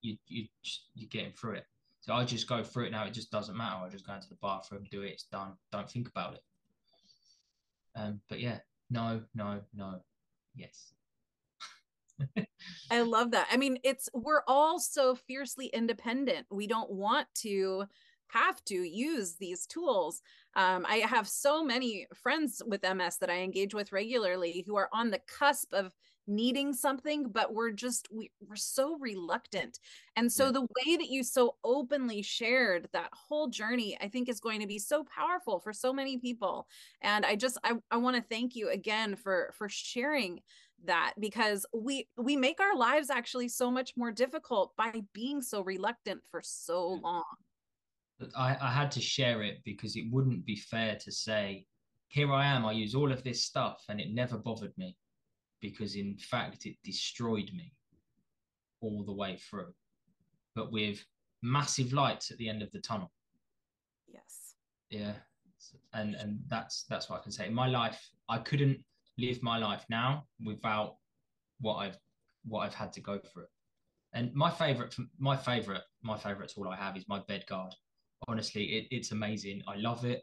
[0.00, 0.46] you you
[0.94, 1.66] you're getting through it.
[2.00, 3.04] So i just go through it now.
[3.04, 3.84] It just doesn't matter.
[3.84, 5.52] I just go into the bathroom do it it's done.
[5.72, 6.42] Don't think about it.
[7.96, 8.58] Um, but yeah
[8.90, 10.00] no no no.
[10.54, 10.92] Yes
[12.90, 13.48] I love that.
[13.50, 16.46] I mean, it's we're all so fiercely independent.
[16.50, 17.84] We don't want to
[18.28, 20.20] have to use these tools.
[20.54, 24.88] Um, I have so many friends with MS that I engage with regularly who are
[24.92, 25.92] on the cusp of
[26.26, 29.78] needing something, but we're just we, we're so reluctant.
[30.16, 30.52] And so yeah.
[30.52, 34.66] the way that you so openly shared that whole journey, I think is going to
[34.66, 36.66] be so powerful for so many people.
[37.00, 40.40] And I just I, I want to thank you again for for sharing
[40.84, 45.62] that because we we make our lives actually so much more difficult by being so
[45.62, 47.02] reluctant for so mm.
[47.02, 47.24] long.
[48.36, 51.66] I, I had to share it because it wouldn't be fair to say
[52.08, 54.96] here i am i use all of this stuff and it never bothered me
[55.60, 57.74] because in fact it destroyed me
[58.80, 59.74] all the way through
[60.54, 61.04] but with
[61.42, 63.12] massive lights at the end of the tunnel.
[64.08, 64.54] Yes.
[64.90, 65.12] Yeah.
[65.92, 67.46] And and that's that's what i can say.
[67.46, 68.78] In my life i couldn't
[69.18, 70.96] live my life now without
[71.60, 71.98] what I've
[72.44, 73.46] what I've had to go through.
[74.12, 77.74] And my favorite, my favorite, my favorite tool I have is my bed guard.
[78.28, 79.62] Honestly, it, it's amazing.
[79.66, 80.22] I love it.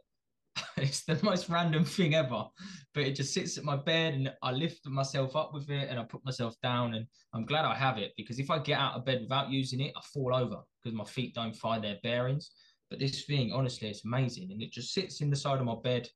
[0.77, 2.45] it's the most random thing ever,
[2.93, 5.99] but it just sits at my bed and I lift myself up with it and
[5.99, 6.93] I put myself down.
[6.93, 9.81] And I'm glad I have it because if I get out of bed without using
[9.81, 12.51] it, I fall over because my feet don't find their bearings.
[12.89, 14.51] But this thing, honestly, it's amazing.
[14.51, 16.07] And it just sits in the side of my bed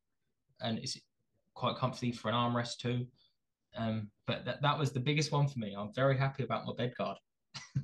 [0.61, 0.97] and it's
[1.57, 3.05] quite comfy for an armrest too.
[3.75, 5.75] Um, but that, that was the biggest one for me.
[5.77, 7.17] I'm very happy about my bed guard.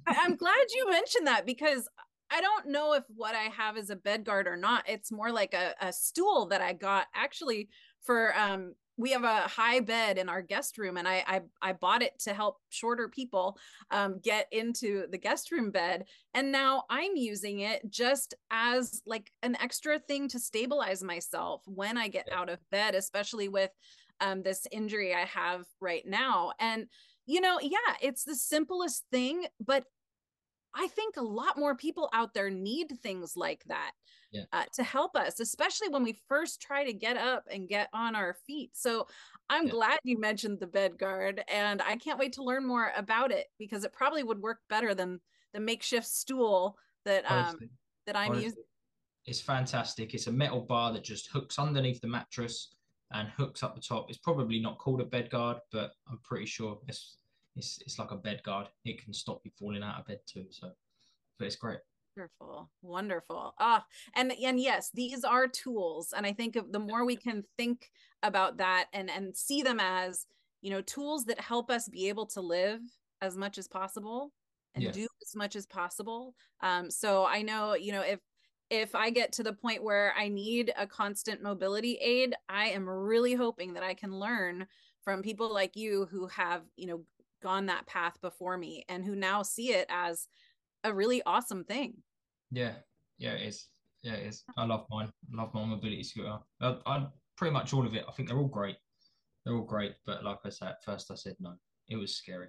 [0.07, 1.87] I'm glad you mentioned that because
[2.31, 4.83] I don't know if what I have is a bed guard or not.
[4.87, 7.69] It's more like a, a stool that I got actually
[8.01, 11.73] for um we have a high bed in our guest room and I, I i
[11.73, 13.57] bought it to help shorter people
[13.91, 19.31] um, get into the guest room bed and now i'm using it just as like
[19.41, 22.39] an extra thing to stabilize myself when i get yeah.
[22.39, 23.71] out of bed especially with
[24.21, 26.85] um, this injury i have right now and
[27.25, 29.85] you know yeah it's the simplest thing but
[30.75, 33.91] I think a lot more people out there need things like that
[34.33, 34.43] yeah.
[34.51, 38.15] uh, to help us, especially when we first try to get up and get on
[38.15, 38.71] our feet.
[38.73, 39.07] So
[39.49, 39.71] I'm yeah.
[39.71, 43.47] glad you mentioned the bed guard, and I can't wait to learn more about it
[43.59, 45.21] because it probably would work better than
[45.53, 47.57] the makeshift stool that um,
[48.07, 48.45] that I'm Honestly.
[48.45, 48.63] using.
[49.25, 50.13] It's fantastic.
[50.13, 52.75] It's a metal bar that just hooks underneath the mattress
[53.11, 54.09] and hooks up the top.
[54.09, 57.17] It's probably not called a bed guard, but I'm pretty sure it's
[57.55, 58.67] it's it's like a bed guard.
[58.83, 60.45] It can stop you falling out of bed too.
[60.49, 60.71] So,
[61.37, 61.79] but it's great.
[62.15, 63.55] Wonderful, wonderful.
[63.59, 67.89] Ah, and and yes, these are tools, and I think the more we can think
[68.21, 70.27] about that and and see them as
[70.61, 72.81] you know tools that help us be able to live
[73.21, 74.31] as much as possible,
[74.75, 74.91] and Yeah.
[74.91, 76.35] do as much as possible.
[76.61, 78.19] Um, so I know, you know, if
[78.69, 82.87] if I get to the point where I need a constant mobility aid, I am
[82.89, 84.67] really hoping that I can learn
[85.03, 87.05] from people like you who have, you know,
[87.41, 90.27] gone that path before me and who now see it as
[90.83, 91.95] a really awesome thing.
[92.51, 92.73] Yeah,
[93.17, 93.67] yeah, it is.
[94.01, 94.43] Yeah, it is.
[94.57, 95.11] I love mine.
[95.33, 96.37] I love my mobility scooter.
[96.61, 98.05] I, I pretty much all of it.
[98.07, 98.77] I think they're all great.
[99.45, 99.95] They're all great.
[100.05, 101.53] But like I said, at first I said no.
[101.89, 102.47] It was scary.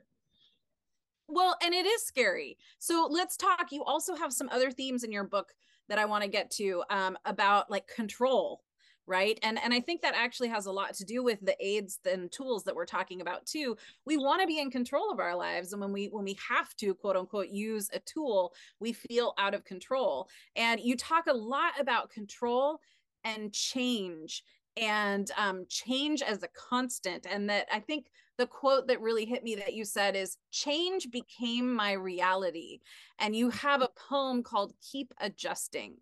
[1.26, 2.58] Well, and it is scary.
[2.78, 3.72] So let's talk.
[3.72, 5.52] You also have some other themes in your book
[5.88, 8.62] that I want to get to um, about like control,
[9.06, 9.38] right?
[9.42, 12.30] And and I think that actually has a lot to do with the aids and
[12.30, 13.76] tools that we're talking about too.
[14.04, 16.74] We want to be in control of our lives, and when we when we have
[16.76, 20.28] to quote unquote use a tool, we feel out of control.
[20.56, 22.80] And you talk a lot about control
[23.24, 24.42] and change
[24.76, 29.44] and um, change as a constant and that i think the quote that really hit
[29.44, 32.80] me that you said is change became my reality
[33.20, 35.94] and you have a poem called keep adjusting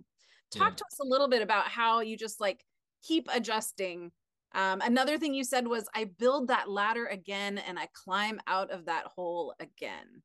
[0.51, 0.75] talk Yeah.
[0.77, 2.65] to us a little bit about how you just like
[3.03, 4.11] keep adjusting
[4.55, 8.71] um, another thing you said was i build that ladder again and i climb out
[8.71, 10.23] of that hole again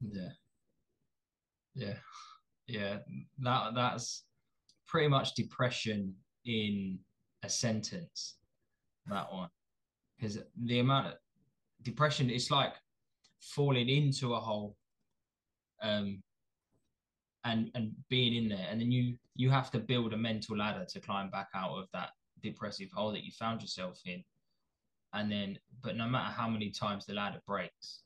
[0.00, 0.28] Yeah.
[1.74, 1.98] Yeah.
[2.66, 2.98] Yeah.
[3.38, 4.24] That that's
[4.86, 6.14] pretty much depression
[6.44, 6.98] in
[7.42, 8.36] a sentence.
[9.06, 9.48] That one.
[10.16, 11.14] Because the amount of
[11.82, 12.74] depression it's like
[13.40, 14.76] falling into a hole
[15.82, 16.20] um
[17.44, 20.84] and and being in there and then you you have to build a mental ladder
[20.88, 22.10] to climb back out of that
[22.42, 24.22] depressive hole that you found yourself in.
[25.12, 28.02] And then but no matter how many times the ladder breaks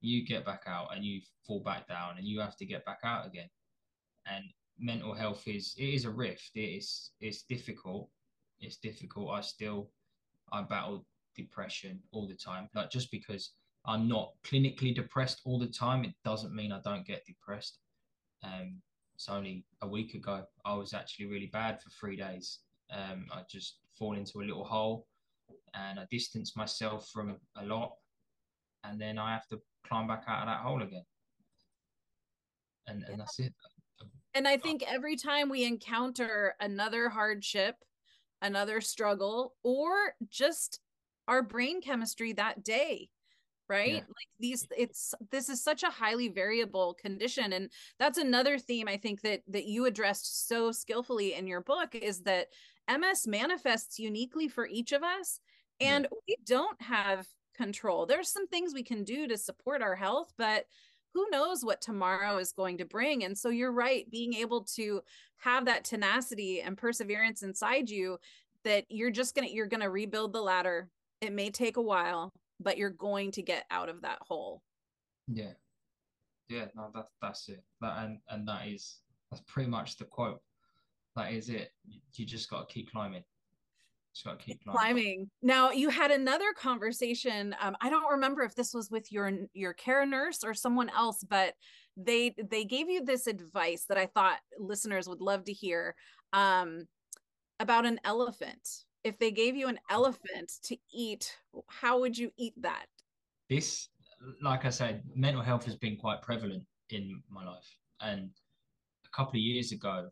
[0.00, 3.00] you get back out and you fall back down and you have to get back
[3.04, 3.48] out again.
[4.26, 4.44] And
[4.78, 6.50] mental health is it is a rift.
[6.54, 8.08] It is it's difficult.
[8.60, 9.30] It's difficult.
[9.30, 9.90] I still
[10.52, 11.06] i battle
[11.36, 12.68] depression all the time.
[12.74, 13.52] Like just because
[13.86, 17.78] i'm not clinically depressed all the time it doesn't mean i don't get depressed.
[18.42, 18.80] Um
[19.14, 22.60] it's only a week ago i was actually really bad for three days
[22.92, 25.06] um i just fall into a little hole
[25.74, 27.92] and i distance myself from a lot
[28.84, 31.04] and then i have to climb back out of that hole again
[32.86, 33.52] and and that's it
[34.34, 37.74] And I think every time we encounter another hardship,
[38.40, 40.78] another struggle, or just
[41.26, 43.08] our brain chemistry that day,
[43.68, 43.94] right?
[43.94, 44.00] Yeah.
[44.00, 47.52] Like these, it's this is such a highly variable condition.
[47.52, 51.94] And that's another theme I think that that you addressed so skillfully in your book
[51.94, 52.46] is that
[52.98, 55.40] MS manifests uniquely for each of us.
[55.78, 55.96] Yeah.
[55.96, 57.26] And we don't have
[57.56, 58.06] control.
[58.06, 60.66] There's some things we can do to support our health, but
[61.12, 65.00] who knows what tomorrow is going to bring and so you're right being able to
[65.38, 68.16] have that tenacity and perseverance inside you
[68.62, 70.88] that you're just gonna you're gonna rebuild the ladder
[71.20, 74.62] it may take a while but you're going to get out of that hole
[75.26, 75.54] Yeah,
[76.50, 77.62] yeah, no, that's that's it.
[77.80, 78.98] That and and that is
[79.30, 80.40] that's pretty much the quote.
[81.20, 81.72] That is it.
[82.14, 83.22] You just got to keep climbing.
[84.14, 84.80] Just got to keep climbing.
[84.80, 89.30] climbing now you had another conversation um, i don't remember if this was with your
[89.54, 91.54] your care nurse or someone else but
[91.96, 95.94] they they gave you this advice that i thought listeners would love to hear
[96.32, 96.88] um,
[97.60, 101.36] about an elephant if they gave you an elephant to eat
[101.68, 102.86] how would you eat that
[103.48, 103.88] This,
[104.42, 107.76] like I said, mental health has been quite prevalent in my life.
[108.00, 108.30] And
[109.04, 110.08] a couple of years ago,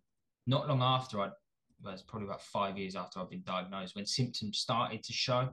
[0.49, 1.29] not long after I,
[1.85, 5.51] well, it's probably about five years after I've been diagnosed, when symptoms started to show,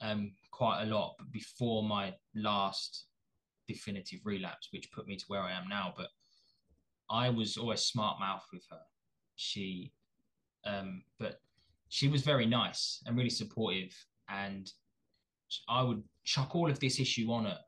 [0.00, 3.04] um, quite a lot, but before my last
[3.68, 5.92] definitive relapse, which put me to where I am now.
[5.94, 6.08] But
[7.10, 8.80] I was always smart mouth with her.
[9.36, 9.92] She,
[10.64, 11.40] um, but
[11.88, 13.94] she was very nice and really supportive,
[14.30, 14.72] and
[15.68, 17.58] I would chuck all of this issue on her.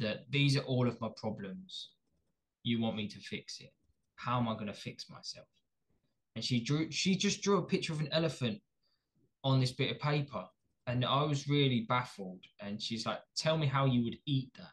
[0.00, 1.90] That these are all of my problems.
[2.64, 3.72] You want me to fix it?
[4.24, 5.48] How am I going to fix myself?
[6.36, 6.90] And she drew.
[6.90, 8.60] She just drew a picture of an elephant
[9.42, 10.46] on this bit of paper,
[10.86, 12.44] and I was really baffled.
[12.60, 14.70] And she's like, "Tell me how you would eat that."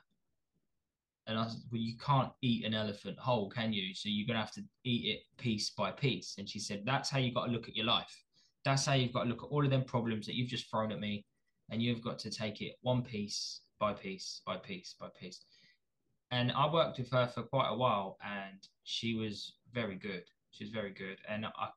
[1.26, 3.94] And I said, "Well, you can't eat an elephant whole, can you?
[3.96, 7.18] So you're gonna have to eat it piece by piece." And she said, "That's how
[7.18, 8.24] you've got to look at your life.
[8.64, 10.92] That's how you've got to look at all of them problems that you've just thrown
[10.92, 11.26] at me,
[11.70, 15.44] and you've got to take it one piece by piece by piece by piece."
[16.32, 20.24] And I worked with her for quite a while, and she was very good.
[20.52, 21.70] She was very good, and I,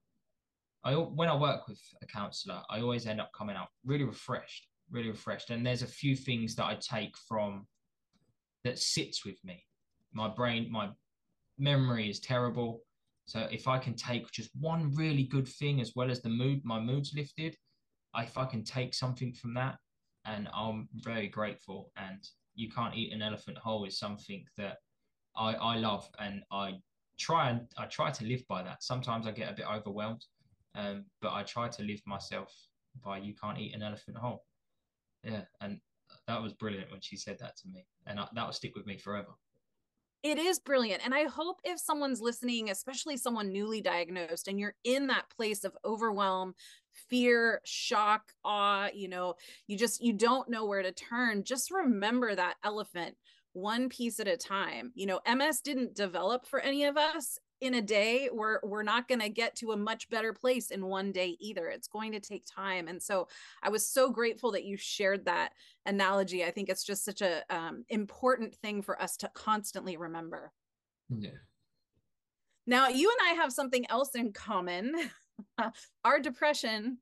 [0.85, 4.67] I when I work with a counsellor, I always end up coming out really refreshed,
[4.91, 5.51] really refreshed.
[5.51, 7.67] And there's a few things that I take from
[8.65, 9.65] that sits with me.
[10.13, 10.91] My brain, my
[11.59, 12.81] memory is terrible.
[13.27, 16.61] So if I can take just one really good thing as well as the mood,
[16.65, 17.57] my mood's lifted.
[18.17, 19.77] If I can take something from that,
[20.25, 21.93] and I'm very grateful.
[21.97, 22.23] And
[22.55, 24.79] you can't eat an elephant whole is something that
[25.37, 26.75] I I love and I
[27.19, 28.83] try and I try to live by that.
[28.83, 30.25] Sometimes I get a bit overwhelmed,
[30.75, 32.53] um, but I try to live myself
[33.05, 34.45] by you can't eat an elephant whole.
[35.25, 35.79] Yeah, and
[36.27, 38.87] that was brilliant when she said that to me, and I, that will stick with
[38.87, 39.33] me forever.
[40.23, 41.05] It is brilliant.
[41.05, 45.65] And I hope if someone's listening, especially someone newly diagnosed, and you're in that place
[45.65, 46.55] of overwhelm,
[46.93, 49.35] fear, shock, awe, you know,
[49.67, 53.17] you just you don't know where to turn, just remember that elephant
[53.53, 54.93] one piece at a time.
[54.95, 58.29] You know, MS didn't develop for any of us in a day.
[58.31, 61.69] We're we're not going to get to a much better place in one day either.
[61.69, 62.89] It's going to take time.
[62.89, 63.29] And so
[63.63, 65.53] I was so grateful that you shared that
[65.87, 66.45] analogy.
[66.45, 70.53] I think it's just such a um, important thing for us to constantly remember.
[71.09, 71.31] Yeah.
[72.67, 74.95] Now, you and I have something else in common.
[76.05, 76.99] Our depression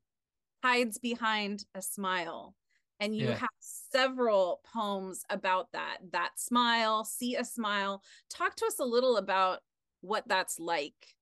[0.63, 2.55] hides behind a smile
[2.99, 3.35] and you yeah.
[3.35, 9.17] have several poems about that that smile see a smile talk to us a little
[9.17, 9.61] about
[10.01, 11.15] what that's like.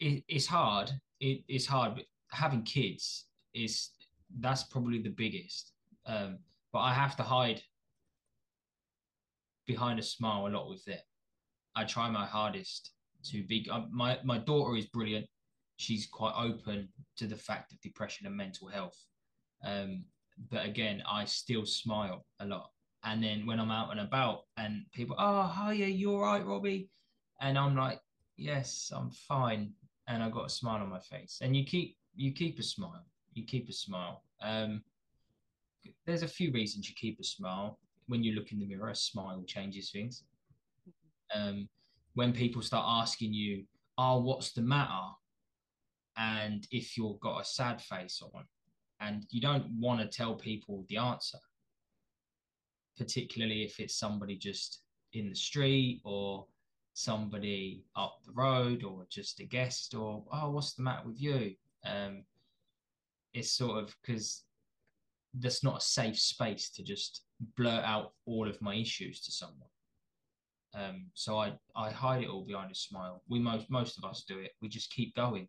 [0.00, 0.90] It, it's hard.
[1.20, 3.90] It, it's hard but having kids is
[4.40, 5.72] that's probably the biggest.
[6.06, 6.38] Um,
[6.72, 7.62] but i have to hide
[9.66, 11.02] behind a smile a lot with it.
[11.74, 12.92] I try my hardest
[13.26, 15.26] to be uh, my my daughter is brilliant.
[15.76, 16.88] She's quite open
[17.18, 18.98] to the fact of depression and mental health.
[19.64, 20.04] Um,
[20.50, 22.70] but again, I still smile a lot.
[23.04, 26.88] And then when I'm out and about and people, oh, hiya, you all right, Robbie?
[27.40, 28.00] And I'm like,
[28.36, 29.72] yes, I'm fine.
[30.08, 31.38] And I got a smile on my face.
[31.42, 33.04] And you keep you keep a smile.
[33.34, 34.22] You keep a smile.
[34.42, 34.82] Um,
[36.06, 37.78] there's a few reasons you keep a smile.
[38.06, 40.24] When you look in the mirror, a smile changes things.
[41.34, 41.68] Um,
[42.14, 43.64] when people start asking you,
[43.98, 45.12] oh, what's the matter?
[46.16, 48.44] And if you've got a sad face on,
[49.00, 51.38] and you don't want to tell people the answer
[52.98, 54.80] particularly if it's somebody just
[55.12, 56.44] in the street or
[56.98, 61.54] somebody up the road or just a guest or oh what's the matter with you?
[61.86, 62.24] Um
[63.32, 64.42] it's sort of because
[65.34, 67.22] that's not a safe space to just
[67.56, 69.68] blurt out all of my issues to someone.
[70.74, 73.22] Um so i i hide it all behind a smile.
[73.28, 74.50] We most most of us do it.
[74.60, 75.46] We just keep going.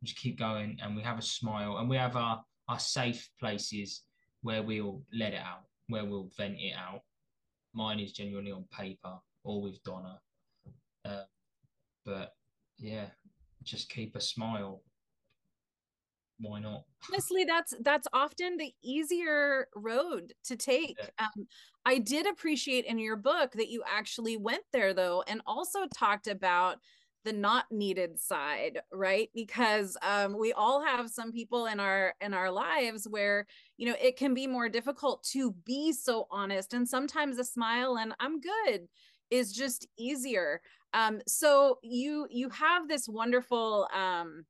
[0.00, 3.28] We just keep going and we have a smile and we have our our safe
[3.38, 4.02] places
[4.40, 7.02] where we'll let it out, where we'll vent it out.
[7.74, 10.18] Mine is genuinely on paper or with Donna.
[11.06, 11.22] Uh,
[12.04, 12.32] but
[12.78, 13.06] yeah,
[13.62, 14.82] just keep a smile.
[16.38, 16.84] Why not?
[17.10, 20.96] Honestly, that's that's often the easier road to take.
[20.98, 21.26] Yeah.
[21.26, 21.46] Um,
[21.84, 26.26] I did appreciate in your book that you actually went there though, and also talked
[26.26, 26.78] about
[27.26, 32.32] the not needed side right because um, we all have some people in our in
[32.32, 33.46] our lives where
[33.76, 37.98] you know it can be more difficult to be so honest and sometimes a smile
[37.98, 38.86] and i'm good
[39.32, 40.60] is just easier
[40.92, 44.44] um, so you you have this wonderful um,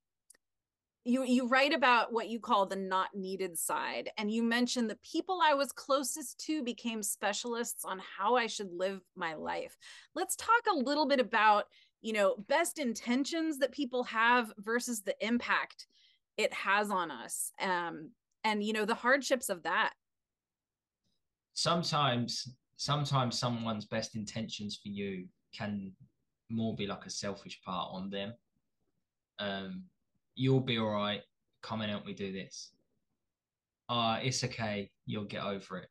[1.05, 4.99] you you write about what you call the not needed side and you mentioned the
[5.09, 9.77] people i was closest to became specialists on how i should live my life.
[10.15, 11.65] Let's talk a little bit about
[12.03, 15.87] you know best intentions that people have versus the impact
[16.37, 18.11] it has on us um
[18.45, 19.93] and you know the hardships of that.
[21.55, 25.93] Sometimes sometimes someone's best intentions for you can
[26.49, 28.33] more be like a selfish part on them
[29.39, 29.83] um
[30.35, 31.23] you'll be all right
[31.63, 32.71] come and help me do this
[33.89, 35.89] uh it's okay you'll get over it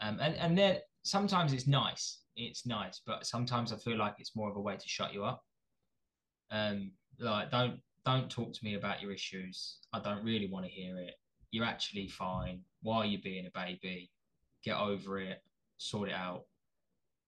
[0.00, 4.36] um and and then sometimes it's nice it's nice, but sometimes I feel like it's
[4.36, 5.44] more of a way to shut you up.
[6.50, 9.78] Um, like don't don't talk to me about your issues.
[9.92, 11.14] I don't really want to hear it.
[11.50, 12.60] You're actually fine.
[12.82, 14.10] Why are you being a baby?
[14.64, 15.42] Get over it.
[15.78, 16.44] Sort it out.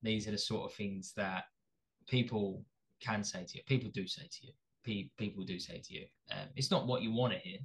[0.02, 1.44] These are the sort of things that
[2.10, 2.62] people
[3.00, 3.62] can say to you.
[3.66, 5.08] People do say to you.
[5.16, 6.04] People do say to you.
[6.32, 7.58] Um, it's not what you want to hear.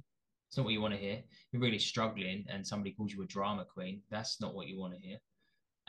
[0.48, 1.20] It's not what you want to hear.
[1.50, 4.02] You're really struggling, and somebody calls you a drama queen.
[4.10, 5.18] That's not what you want to hear.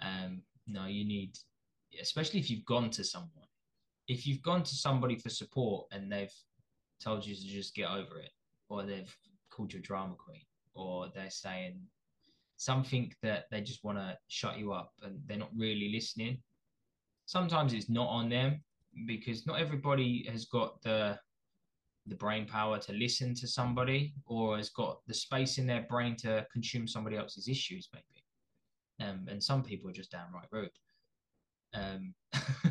[0.02, 1.38] Um, no, you need,
[2.02, 3.48] especially if you've gone to someone,
[4.08, 6.34] if you've gone to somebody for support and they've
[7.00, 8.32] told you to just get over it,
[8.70, 9.16] or they've
[9.52, 11.80] called you a drama queen, or they're saying
[12.56, 16.40] something that they just want to shut you up and they're not really listening.
[17.28, 18.62] Sometimes it's not on them
[19.06, 21.20] because not everybody has got the
[22.08, 26.16] the brain power to listen to somebody or has got the space in their brain
[26.16, 28.24] to consume somebody else's issues maybe
[29.00, 30.72] um, and some people are just downright rude.
[31.74, 32.14] Um,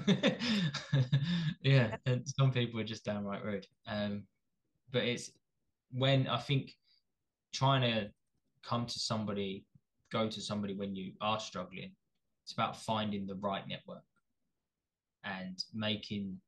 [1.62, 3.66] yeah, and some people are just downright rude.
[3.86, 4.24] Um,
[4.92, 5.30] but it's
[5.92, 6.72] when I think
[7.52, 8.10] trying to
[8.62, 9.64] come to somebody,
[10.10, 11.92] go to somebody when you are struggling,
[12.42, 14.02] it's about finding the right network.
[15.26, 16.38] And making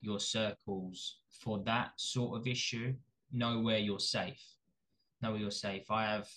[0.00, 2.92] your circles for that sort of issue
[3.32, 4.42] know where you're safe
[5.22, 5.90] know where you're safe.
[5.90, 6.28] I have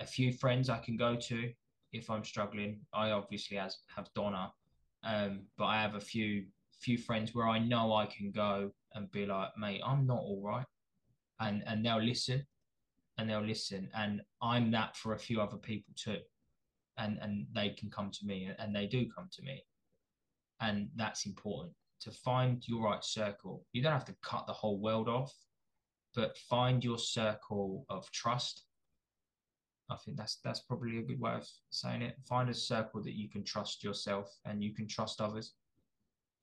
[0.00, 1.52] a few friends i can go to
[1.92, 2.80] if i'm struggling.
[2.94, 4.50] I obviously has have donna
[5.04, 6.44] um, but i have a few
[6.80, 10.40] few friends where i know i can go and be like mate i'm not all
[10.42, 10.66] right.
[11.40, 12.46] And and they'll listen
[13.18, 13.88] and they'll listen.
[13.94, 16.18] And i'm that for a few other people too.
[16.96, 19.62] And and they can come to me and they do come to me
[20.60, 21.72] and that's important.
[22.02, 25.34] To find your right circle you don't have to cut the whole world off
[26.14, 28.64] but find your circle of trust.
[29.90, 32.16] I think that's that's probably a good way of saying it.
[32.28, 35.54] Find a circle that you can trust yourself and you can trust others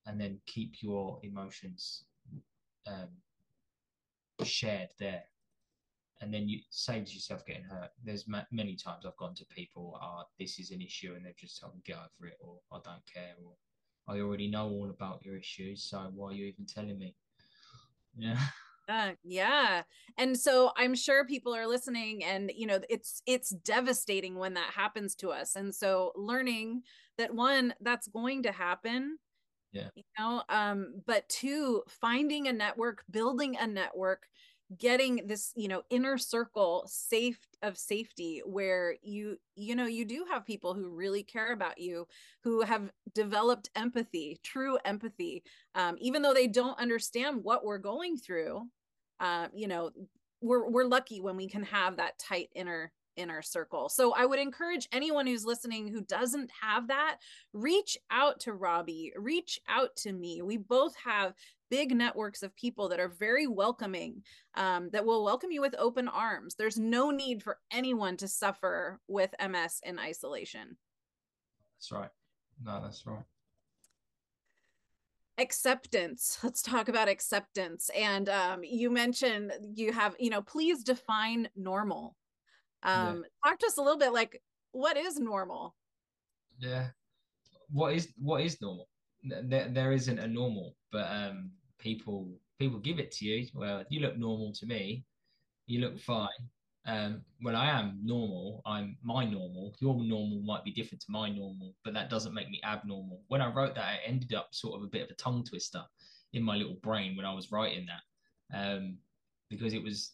[0.06, 2.06] and then keep your emotions
[2.88, 3.10] um,
[4.44, 5.24] shared there.
[6.20, 7.92] And then you saves yourself getting hurt.
[8.04, 11.24] There's ma- many times I've gone to people, ah, oh, this is an issue, and
[11.24, 13.54] they've just told me get over it, or I don't care, or
[14.08, 17.16] I already know all about your issues, so why are you even telling me?
[18.18, 18.40] Yeah.
[18.90, 19.84] Uh, yeah
[20.18, 24.72] and so i'm sure people are listening and you know it's it's devastating when that
[24.72, 26.82] happens to us and so learning
[27.18, 29.18] that one that's going to happen
[29.74, 34.30] yeah you know um but two finding a network building a network
[34.78, 40.26] getting this you know inner circle safe of safety where you you know you do
[40.30, 42.06] have people who really care about you
[42.44, 45.42] who have developed empathy true empathy
[45.76, 48.62] um, even though they don't understand what we're going through
[49.22, 49.90] uh, you know
[50.42, 53.90] we're we're lucky when we can have that tight inner inner circle.
[53.90, 57.18] So I would encourage anyone who's listening who doesn't have that,
[57.52, 60.42] reach out to Robbie, reach out to me.
[60.42, 61.34] We both have
[61.70, 64.24] big networks of people that are very welcoming,
[64.56, 66.56] um, that will welcome you with open arms.
[66.56, 70.78] There's no need for anyone to suffer with MS in isolation.
[71.78, 72.10] That's right.
[72.64, 73.24] No, that's right.
[75.38, 76.40] Acceptance.
[76.44, 77.90] Let's talk about acceptance.
[77.96, 82.16] And um, you mentioned you have, you know, please define normal.
[82.84, 83.52] Um, yeah.
[83.52, 84.42] Talk to us a little bit like,
[84.72, 85.76] what is normal?
[86.60, 86.88] Yeah.
[87.70, 88.88] What is what is normal?
[89.24, 92.28] There, there isn't a normal, but um, people
[92.60, 93.48] people give it to you.
[93.54, 95.06] Well, you look normal to me.
[95.68, 96.28] You look fine.
[96.86, 99.76] Um, when I am normal, I'm my normal.
[99.80, 103.22] Your normal might be different to my normal, but that doesn't make me abnormal.
[103.28, 105.84] When I wrote that, it ended up sort of a bit of a tongue twister
[106.34, 108.98] in my little brain when I was writing that, um,
[109.50, 110.14] because it was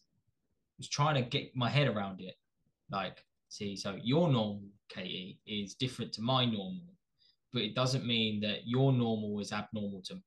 [0.80, 2.36] was trying to get my head around it.
[2.89, 6.88] Like, see, so your normal, Katie, is different to my normal,
[7.51, 10.20] but it doesn't mean that your normal is abnormal to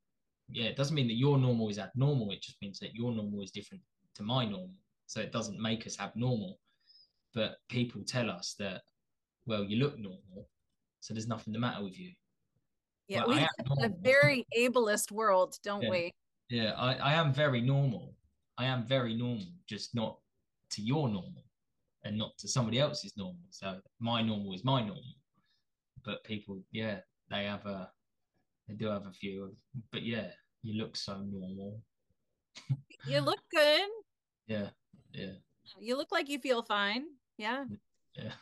[0.51, 2.31] yeah, it doesn't mean that your normal is abnormal.
[2.31, 3.83] It just means that your normal is different
[4.15, 4.71] to my normal.
[5.07, 6.59] So it doesn't make us abnormal.
[7.35, 8.83] But people tell us that,
[9.47, 10.49] well, you look normal,
[11.01, 12.13] so there's nothing the matter with you.
[13.09, 15.91] Yeah, well, we have a very ableist world, don't yeah.
[15.91, 16.15] we?
[16.49, 18.15] Yeah, I, I am very normal.
[18.59, 20.19] I am very normal, just not
[20.71, 21.45] to your normal
[22.05, 23.43] and not to somebody else's normal.
[23.51, 25.03] So my normal is my normal.
[26.05, 27.91] But people, yeah, they have a
[28.69, 29.55] they do have a few,
[29.93, 30.29] but yeah,
[30.63, 31.81] you look so normal.
[33.07, 33.89] you look good.
[34.47, 34.69] Yeah,
[35.13, 35.33] yeah.
[35.81, 37.05] You look like you feel fine.
[37.39, 37.65] Yeah.
[38.15, 38.33] Yeah.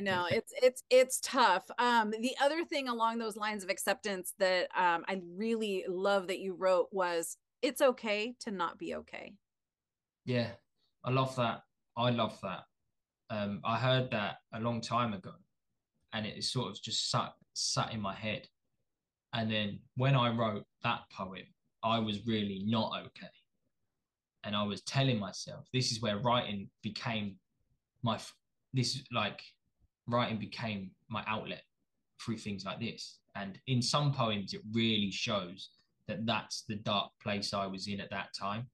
[0.00, 1.64] no, it's it's it's tough.
[1.78, 6.40] Um, the other thing along those lines of acceptance that um, I really love that
[6.40, 9.34] you wrote was it's okay to not be okay.
[10.24, 10.50] Yeah,
[11.04, 11.62] I love that.
[11.96, 12.60] I love that.
[13.30, 15.32] Um, I heard that a long time ago,
[16.12, 18.48] and it sort of just sat sat in my head.
[19.34, 21.42] And then when I wrote that poem,
[21.82, 23.26] I was really not okay.
[24.44, 27.36] And I was telling myself, this is where writing became
[28.02, 28.18] my,
[28.72, 29.40] this is like
[30.06, 31.62] writing became my outlet
[32.20, 33.18] through things like this.
[33.34, 35.70] And in some poems, it really shows
[36.06, 38.68] that that's the dark place I was in at that time.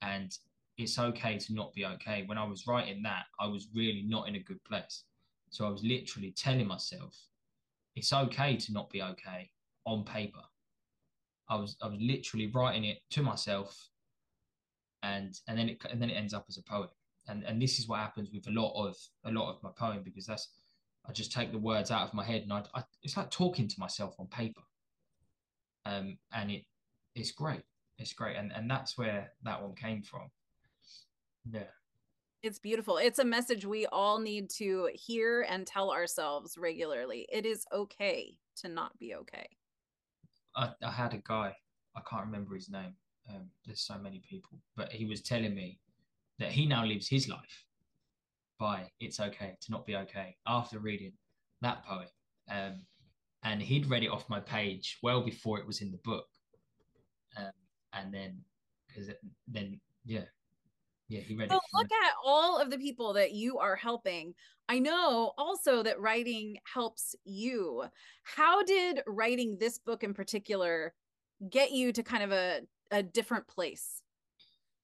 [0.00, 0.32] And
[0.78, 2.22] it's okay to not be okay.
[2.24, 5.02] When I was writing that, I was really not in a good place.
[5.50, 7.14] So I was literally telling myself,
[7.96, 9.50] it's okay to not be okay
[9.90, 10.40] on paper.
[11.48, 13.88] I was I was literally writing it to myself,
[15.02, 16.88] and and then it and then it ends up as a poem.
[17.28, 20.02] And and this is what happens with a lot of a lot of my poem
[20.04, 20.48] because that's
[21.06, 23.68] I just take the words out of my head and I, I it's like talking
[23.68, 24.62] to myself on paper.
[25.84, 26.64] Um, and it
[27.14, 27.62] it's great.
[27.98, 30.30] It's great, and and that's where that one came from.
[31.50, 31.64] Yeah.
[32.42, 32.96] It's beautiful.
[32.96, 37.26] It's a message we all need to hear and tell ourselves regularly.
[37.30, 39.48] It is okay to not be okay.
[40.56, 41.54] I, I had a guy,
[41.96, 42.94] I can't remember his name.
[43.28, 45.78] Um, there's so many people, but he was telling me
[46.38, 47.64] that he now lives his life
[48.58, 51.12] by "It's okay to not be okay" after reading
[51.60, 52.08] that poem.
[52.50, 52.82] Um,
[53.44, 56.26] and he'd read it off my page well before it was in the book.
[57.36, 57.52] Um,
[57.92, 58.40] and then,
[58.88, 59.10] because
[59.48, 60.24] then, yeah,
[61.10, 64.32] yeah, he read so look at all of the people that you are helping.
[64.68, 67.82] I know also that writing helps you.
[68.22, 70.94] How did writing this book in particular
[71.50, 72.60] get you to kind of a,
[72.92, 74.02] a different place?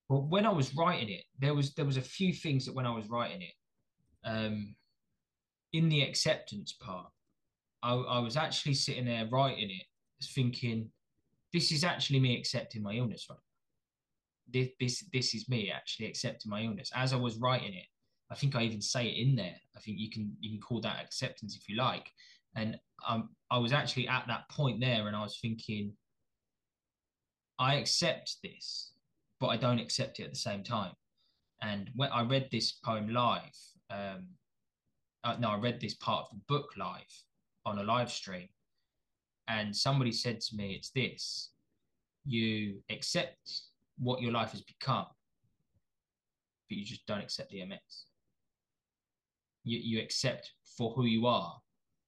[0.09, 2.87] Well, when I was writing it, there was there was a few things that when
[2.87, 3.55] I was writing it,
[4.25, 4.75] um,
[5.73, 7.07] in the acceptance part,
[7.85, 9.87] I, I was actually sitting there writing it,
[10.35, 10.91] thinking,
[11.53, 13.39] this is actually me accepting my illness, right?
[14.53, 16.91] This, this this is me actually accepting my illness.
[16.95, 17.87] As I was writing it,
[18.31, 19.57] I think I even say it in there.
[19.77, 22.11] I think you can you can call that acceptance if you like.
[22.55, 25.93] And um, I was actually at that point there, and I was thinking,
[27.59, 28.93] I accept this,
[29.41, 30.93] but I don't accept it at the same time.
[31.63, 33.57] And when I read this poem live,
[33.91, 34.27] um,
[35.25, 37.23] uh, no, I read this part of the book live
[37.65, 38.49] on a live stream,
[39.49, 41.51] and somebody said to me, "It's this:
[42.25, 43.63] you accept
[43.99, 45.07] what your life has become,
[46.69, 48.07] but you just don't accept the MS.
[49.65, 51.61] You you accept for who you are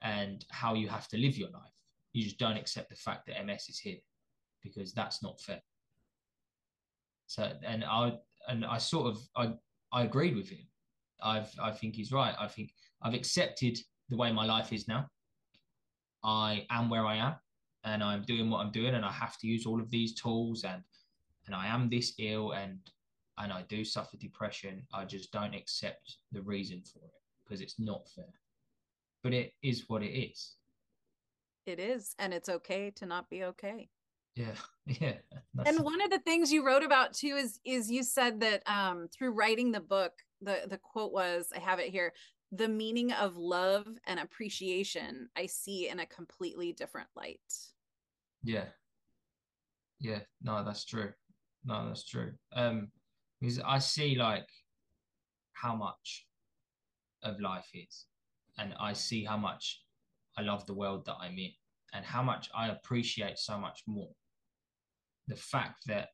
[0.03, 1.72] and how you have to live your life.
[2.12, 3.99] You just don't accept the fact that MS is here,
[4.62, 5.61] because that's not fair."
[7.26, 8.12] So, and I
[8.49, 9.53] and I sort of I
[9.93, 10.66] I agreed with him.
[11.22, 12.34] I've I think he's right.
[12.39, 12.72] I think
[13.03, 13.78] I've accepted
[14.09, 15.09] the way my life is now.
[16.24, 17.34] I am where I am
[17.84, 20.64] and I'm doing what I'm doing and I have to use all of these tools
[20.64, 20.82] and
[21.49, 22.78] and I am this ill and
[23.38, 24.82] and I do suffer depression.
[24.92, 27.12] I just don't accept the reason for it
[27.44, 28.32] because it's not fair.
[29.22, 30.55] But it is what it is.
[31.64, 33.88] It is, and it's okay to not be okay.
[34.34, 34.55] Yeah,
[34.86, 35.14] yeah.
[35.66, 39.09] And one of the things you wrote about too is is you said that um,
[39.12, 42.12] through writing the book, the the quote was, I have it here,
[42.53, 47.40] the meaning of love and appreciation I see in a completely different light.
[48.42, 48.66] Yeah.
[50.01, 51.12] Yeah, no, that's true.
[51.69, 52.33] No, that's true.
[52.55, 52.89] Um,
[53.41, 54.49] because I see like
[55.53, 56.27] how much
[57.23, 58.07] of life is,
[58.57, 59.83] and I see how much
[60.39, 61.53] I love the world that I'm in,
[61.93, 64.09] and how much I appreciate so much more
[65.27, 66.09] the fact that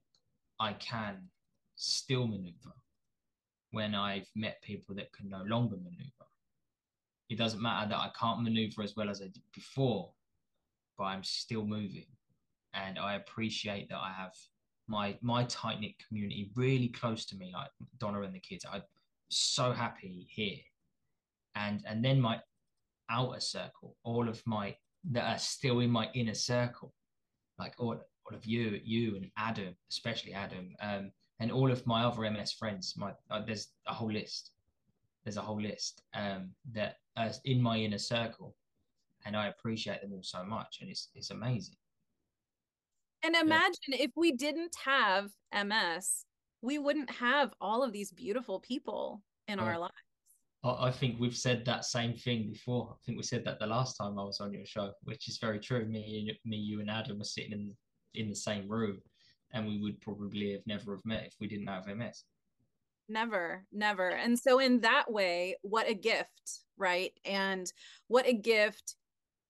[0.59, 1.29] I can
[1.77, 2.75] still maneuver
[3.71, 6.27] when I've met people that can no longer maneuver.
[7.31, 10.11] It doesn't matter that I can't maneuver as well as I did before,
[10.99, 12.07] but I'm still moving.
[12.73, 14.33] And I appreciate that I have
[14.87, 18.64] my my tight knit community really close to me, like Donna and the kids.
[18.70, 18.82] I'm
[19.28, 20.59] so happy here.
[21.55, 22.41] And and then my
[23.11, 24.76] outer circle, all of my
[25.11, 26.93] that are still in my inner circle,
[27.59, 32.05] like all, all of you, you and Adam, especially Adam, um, and all of my
[32.05, 32.95] other MS friends.
[32.97, 34.51] My uh, there's a whole list.
[35.24, 38.55] There's a whole list um, that are in my inner circle,
[39.24, 41.76] and I appreciate them all so much, and it's it's amazing.
[43.25, 44.03] And imagine yeah.
[44.03, 46.27] if we didn't have MS,
[46.61, 49.64] we wouldn't have all of these beautiful people in oh.
[49.64, 49.93] our lives.
[50.64, 52.89] I think we've said that same thing before.
[52.93, 55.37] I think we said that the last time I was on your show, which is
[55.39, 55.85] very true.
[55.85, 57.75] Me, me, you, and Adam were sitting in
[58.14, 58.99] in the same room,
[59.53, 62.25] and we would probably have never have met if we didn't have MS.
[63.09, 64.09] Never, never.
[64.09, 67.12] And so, in that way, what a gift, right?
[67.27, 67.70] And
[68.09, 68.97] what a gift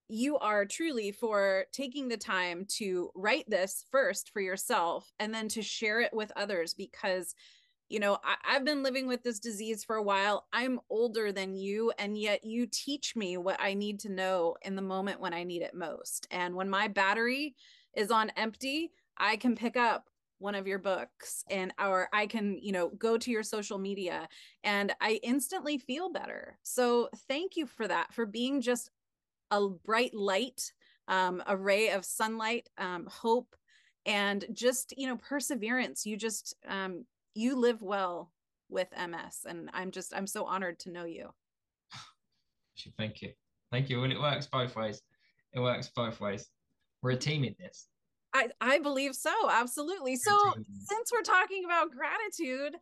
[0.09, 5.49] you are truly for taking the time to write this first for yourself and then
[5.49, 7.35] to share it with others because
[7.89, 11.55] you know I, have been living with this disease for a while i'm older than
[11.55, 15.35] you and yet you teach me what i need to know in the moment when
[15.35, 17.55] i need it most and when my battery
[17.95, 22.59] is on empty i can pick up one of your books and or I can,
[22.61, 24.29] you know, go to your social media
[24.63, 26.59] and I instantly feel better.
[26.63, 28.91] So thank you for that, for being just
[29.55, 30.73] a bright light,
[31.09, 33.55] um, a ray of sunlight, um, hope,
[34.07, 36.05] and just, you know, perseverance.
[36.05, 38.33] You just, um, you live well
[38.69, 39.47] with MS.
[39.47, 41.31] And I'm just, I'm so honored to know you.
[42.99, 43.31] Thank you.
[43.71, 44.03] Thank you.
[44.03, 45.01] And it works both ways.
[45.53, 46.49] It works both ways.
[47.03, 47.87] We're a team in this.
[48.35, 49.31] I, I believe so.
[49.49, 50.17] Absolutely.
[50.17, 50.37] So,
[50.81, 52.75] since we're talking about gratitude,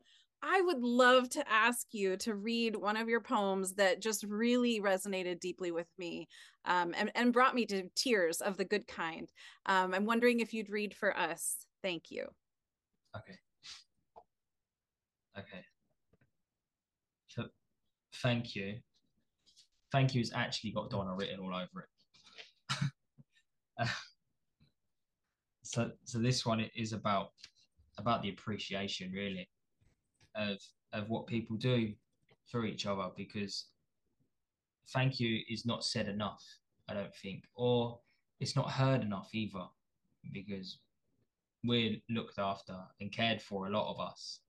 [0.43, 4.81] I would love to ask you to read one of your poems that just really
[4.81, 6.29] resonated deeply with me
[6.65, 9.31] um, and, and brought me to tears of the good kind.
[9.67, 11.67] Um, I'm wondering if you'd read for us.
[11.83, 12.27] Thank you.
[13.17, 13.39] Okay.
[15.39, 15.65] Okay.
[17.29, 17.45] So,
[18.23, 18.79] thank you.
[19.93, 21.87] Thank you has actually got Donna written all over
[22.71, 22.89] it.
[25.63, 27.29] so so this one is about
[27.99, 29.49] about the appreciation really
[30.35, 30.59] of
[30.93, 31.93] of what people do
[32.51, 33.67] for each other because
[34.89, 36.45] thank you is not said enough
[36.89, 37.99] I don't think, or
[38.41, 39.65] it's not heard enough either,
[40.33, 40.79] because
[41.65, 44.41] we're looked after and cared for a lot of us,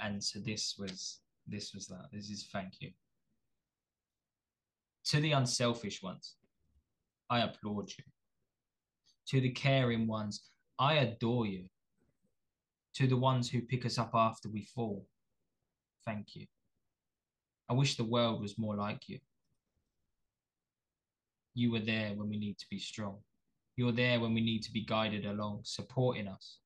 [0.00, 2.06] and so this was this was that.
[2.12, 2.90] This is thank you
[5.06, 6.34] to the unselfish ones.
[7.30, 8.04] I applaud you.
[9.28, 11.66] To the caring ones, I adore you.
[12.98, 15.06] To the ones who pick us up after we fall,
[16.04, 16.46] thank you.
[17.70, 19.20] I wish the world was more like you.
[21.54, 23.18] You were there when we need to be strong.
[23.76, 26.58] You're there when we need to be guided along, supporting us,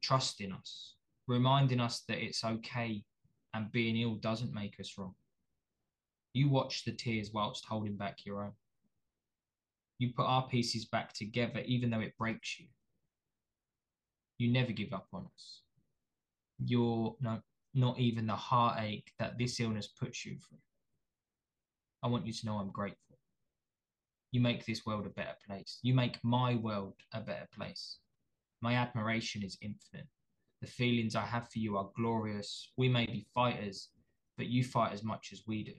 [0.00, 0.94] trusting us,
[1.26, 3.02] reminding us that it's okay
[3.52, 5.16] and being ill doesn't make us wrong.
[6.34, 8.52] You watch the tears whilst holding back your own.
[9.98, 12.66] You put our pieces back together even though it breaks you.
[14.38, 15.62] You never give up on us.
[16.64, 17.40] You're no,
[17.74, 20.58] not even the heartache that this illness puts you through.
[22.02, 23.18] I want you to know I'm grateful.
[24.32, 25.78] You make this world a better place.
[25.82, 27.98] You make my world a better place.
[28.60, 30.06] My admiration is infinite.
[30.60, 32.70] The feelings I have for you are glorious.
[32.76, 33.88] We may be fighters,
[34.36, 35.72] but you fight as much as we do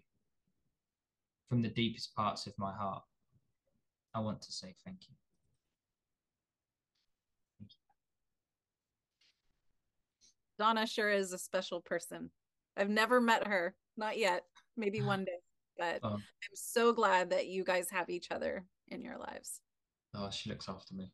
[1.51, 3.03] from the deepest parts of my heart,
[4.15, 4.73] I want to say.
[4.85, 5.15] Thank you.
[10.61, 12.29] Donna sure is a special person.
[12.77, 14.43] I've never met her, not yet,
[14.77, 15.39] maybe one day,
[15.75, 16.13] but oh.
[16.13, 16.21] I'm
[16.53, 19.59] so glad that you guys have each other in your lives.
[20.13, 21.11] Oh, she looks after me.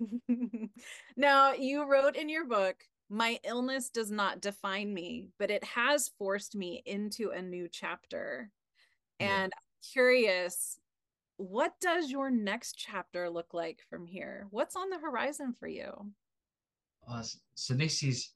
[1.16, 6.10] now, you wrote in your book, my illness does not define me, but it has
[6.18, 8.50] forced me into a new chapter.
[9.20, 9.92] And yeah.
[9.92, 10.80] curious,
[11.36, 14.48] what does your next chapter look like from here?
[14.50, 15.92] What's on the horizon for you?
[17.08, 17.22] Uh,
[17.54, 18.30] so this is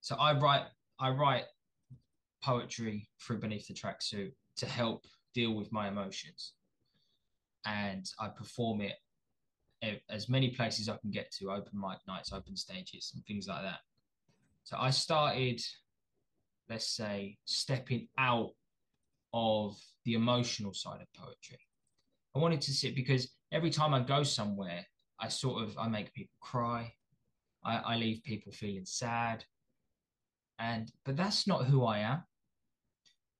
[0.00, 0.64] so I write
[0.98, 1.44] I write
[2.42, 6.54] poetry through beneath the tracksuit to help deal with my emotions,
[7.64, 8.94] and I perform it
[10.10, 13.62] as many places I can get to, open mic nights, open stages, and things like
[13.62, 13.80] that.
[14.64, 15.62] So I started,
[16.68, 18.50] let's say, stepping out
[19.32, 21.58] of the emotional side of poetry.
[22.34, 24.84] I wanted to sit because every time I go somewhere,
[25.18, 26.92] I sort of I make people cry.
[27.64, 29.44] I, I leave people feeling sad.
[30.60, 32.22] And but that's not who I am.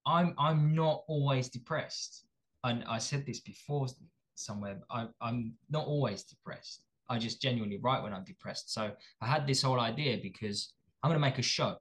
[0.07, 2.25] I'm I'm not always depressed.
[2.65, 3.87] And I said this before
[4.35, 4.79] somewhere.
[4.91, 6.83] I, I'm not always depressed.
[7.09, 8.73] I just genuinely write when I'm depressed.
[8.73, 8.91] So
[9.21, 11.77] I had this whole idea because I'm going to make a show.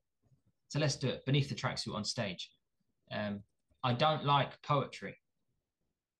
[0.69, 2.51] So let's do it beneath the tracksuit on stage.
[3.11, 3.41] Um,
[3.83, 5.17] I don't like poetry.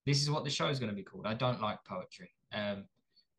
[0.06, 1.26] This is what the show is going to be called.
[1.26, 2.32] I don't like poetry.
[2.54, 2.86] Um,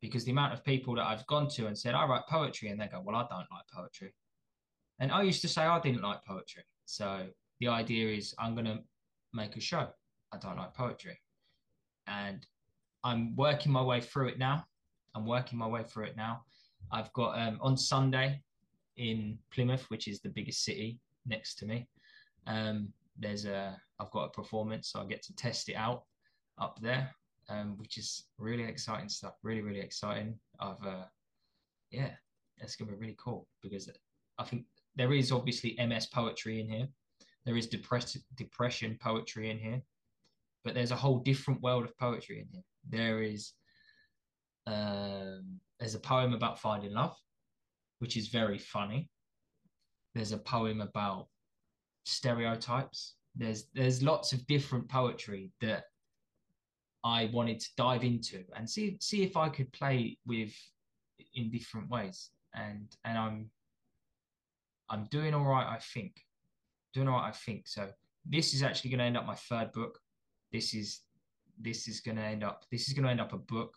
[0.00, 2.80] because the amount of people that I've gone to and said, I write poetry, and
[2.80, 4.14] they go, Well, I don't like poetry.
[5.00, 6.62] And I used to say I didn't like poetry.
[6.84, 7.26] So
[7.60, 8.80] the idea is I'm going to
[9.32, 9.88] make a show.
[10.32, 11.18] I don't like poetry.
[12.06, 12.46] And
[13.02, 14.64] I'm working my way through it now.
[15.14, 16.42] I'm working my way through it now.
[16.92, 18.42] I've got um, on Sunday
[18.96, 21.88] in Plymouth, which is the biggest city next to me.
[22.46, 26.04] Um, there's a I've got a performance, so I get to test it out
[26.58, 27.10] up there,
[27.48, 29.34] um, which is really exciting stuff.
[29.42, 30.38] Really, really exciting.
[30.58, 31.04] I've uh,
[31.90, 32.10] yeah,
[32.58, 33.90] it's gonna be really cool because
[34.38, 34.64] I think
[35.00, 36.86] there is obviously MS poetry in here.
[37.46, 39.80] There is depress- depression poetry in here,
[40.62, 42.62] but there's a whole different world of poetry in here.
[42.86, 43.54] There is
[44.66, 47.16] um, there's a poem about finding love,
[48.00, 49.08] which is very funny.
[50.14, 51.28] There's a poem about
[52.04, 53.14] stereotypes.
[53.34, 55.84] There's there's lots of different poetry that
[57.04, 60.52] I wanted to dive into and see see if I could play with
[61.32, 62.32] in different ways.
[62.52, 63.50] And and I'm
[64.90, 66.12] I'm doing all right, I think.
[66.92, 67.68] Doing all right, I think.
[67.68, 67.88] So
[68.26, 69.98] this is actually going to end up my third book.
[70.52, 71.00] This is
[71.62, 73.74] this is going to end up this is going to end up a book.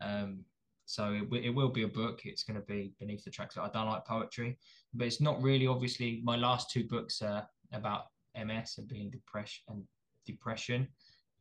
[0.00, 0.44] Um,
[0.86, 2.20] so it, it will be a book.
[2.24, 3.56] It's going to be beneath the tracks.
[3.56, 4.58] I don't like poetry,
[4.92, 5.66] but it's not really.
[5.66, 8.04] Obviously, my last two books are about
[8.36, 9.82] MS and being depression and
[10.26, 10.88] depression.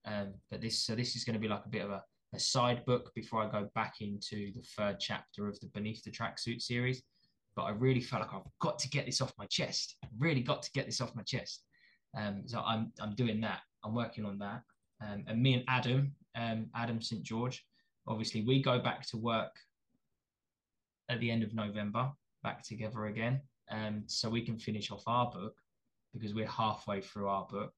[0.05, 2.03] Um, but this so this is going to be like a bit of a,
[2.33, 6.11] a side book before I go back into the third chapter of the Beneath the
[6.11, 7.03] Tracksuit series.
[7.55, 9.95] But I really felt like I've got to get this off my chest.
[10.17, 11.63] really got to get this off my chest.
[12.17, 13.61] Um, so I'm I'm doing that.
[13.83, 14.61] I'm working on that.
[15.01, 17.63] Um, and me and Adam, um, Adam St George,
[18.07, 19.51] obviously we go back to work
[21.09, 22.11] at the end of November,
[22.43, 25.55] back together again, um, so we can finish off our book
[26.13, 27.73] because we're halfway through our book,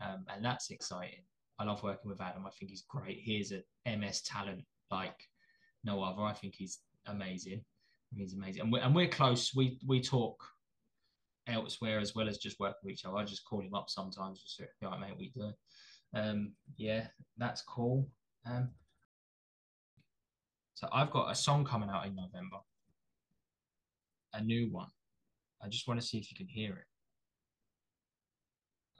[0.00, 1.24] um, and that's exciting.
[1.58, 2.46] I love working with Adam.
[2.46, 3.18] I think he's great.
[3.18, 5.16] He's a MS talent like
[5.84, 6.22] no other.
[6.22, 7.64] I think he's amazing.
[8.16, 9.54] He's amazing, and we're, and we're close.
[9.54, 10.42] We we talk
[11.46, 13.16] elsewhere as well as just work with each other.
[13.16, 14.42] I just call him up sometimes.
[14.42, 15.52] Just say, "All right, mate, we do."
[16.14, 17.06] Um, yeah,
[17.38, 18.06] that's cool.
[18.46, 18.70] Um,
[20.74, 22.58] so I've got a song coming out in November,
[24.34, 24.88] a new one.
[25.62, 26.86] I just want to see if you can hear it.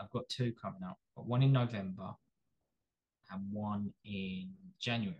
[0.00, 2.10] I've got two coming out, but one in November
[3.30, 4.50] and one in
[4.80, 5.16] January.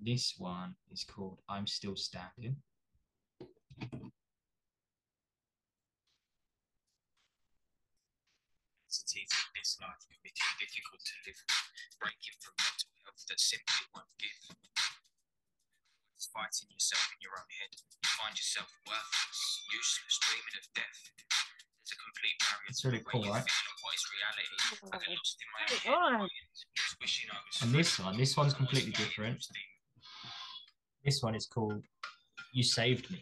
[0.00, 2.56] This one is called I'm Still Standing.
[9.64, 13.86] This life can be too difficult to live with, breaking from mental health that simply
[13.96, 14.36] won't give.
[16.18, 17.72] It's fighting yourself in your own head.
[17.72, 19.40] You find yourself worthless,
[19.72, 21.00] useless, dreaming of death.
[21.80, 23.40] There's a complete barrier It's really cool, right?
[23.40, 24.46] what is reality.
[24.92, 25.64] I get lost in my
[25.96, 29.40] own head, just wishing I was And this one, this one's completely different.
[31.04, 31.82] This one is called
[32.54, 33.20] You Saved Me.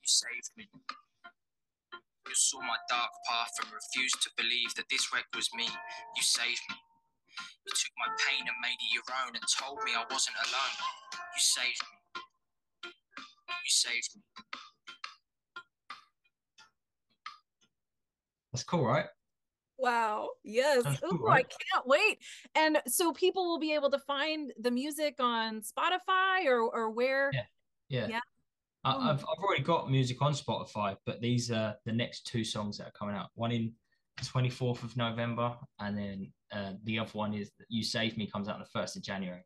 [0.00, 0.64] You saved me.
[2.26, 5.64] You saw my dark path and refused to believe that this wreck was me.
[5.64, 6.76] You saved me.
[7.66, 10.76] You took my pain and made it your own and told me I wasn't alone.
[11.12, 12.20] You saved me.
[12.86, 14.22] You saved me.
[18.50, 19.06] That's cool, right?
[19.78, 20.30] Wow.
[20.44, 20.84] Yes.
[21.04, 22.18] Ooh, cool, I can't wait.
[22.54, 27.30] And so people will be able to find the music on Spotify or or where
[27.32, 27.42] Yeah.
[27.88, 28.06] Yeah.
[28.08, 28.20] Yeah.
[28.84, 29.00] I, Oh.
[29.00, 32.88] I've I've already got music on Spotify, but these are the next two songs that
[32.88, 33.30] are coming out.
[33.34, 33.72] One in
[34.18, 38.48] the 24th of November, and then uh, the other one is You Save Me comes
[38.48, 39.44] out on the 1st of January,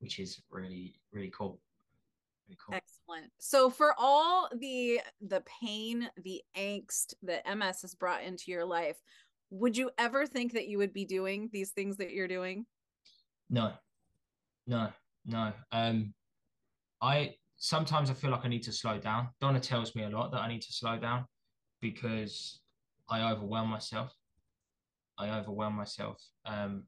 [0.00, 1.60] which is really, really cool.
[2.48, 2.74] Really cool.
[2.74, 3.32] Excellent.
[3.38, 9.00] So for all the the pain, the angst that MS has brought into your life,
[9.50, 12.66] would you ever think that you would be doing these things that you're doing?
[13.48, 13.72] No,
[14.66, 14.88] no,
[15.26, 15.52] no.
[15.72, 16.14] Um,
[17.02, 19.28] I sometimes I feel like I need to slow down.
[19.40, 21.26] Donna tells me a lot that I need to slow down
[21.80, 22.60] because
[23.08, 24.14] I overwhelm myself.
[25.18, 26.22] I overwhelm myself.
[26.46, 26.84] Um,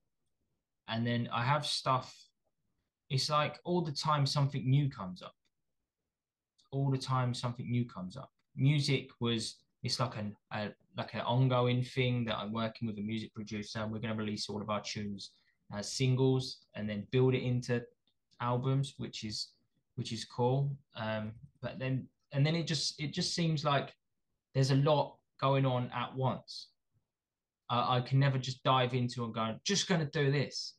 [0.89, 2.15] and then I have stuff.
[3.11, 5.35] It's like all the time something new comes up.
[6.71, 8.31] All the time something new comes up.
[8.57, 13.03] Music was it's like an a, like an ongoing thing that I'm working with a
[13.03, 15.31] music producer and we're going to release all of our tunes
[15.73, 17.83] as singles and then build it into
[18.41, 19.49] albums, which is
[19.97, 20.71] which is cool.
[20.97, 23.95] Um, but then and then it just it just seems like
[24.55, 26.69] there's a lot going on at once.
[27.69, 30.75] I, I can never just dive into and go, just going to do this.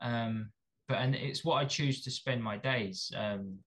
[0.00, 0.50] Um,
[0.88, 3.12] but and it's what I choose to spend my days.
[3.16, 3.58] Um,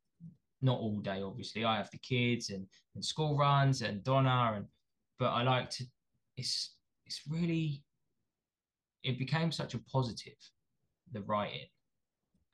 [0.61, 1.65] not all day, obviously.
[1.65, 4.65] I have the kids and, and school runs and Donna and
[5.17, 5.85] but I like to.
[6.37, 6.75] It's
[7.05, 7.83] it's really.
[9.03, 10.37] It became such a positive,
[11.11, 11.67] the writing,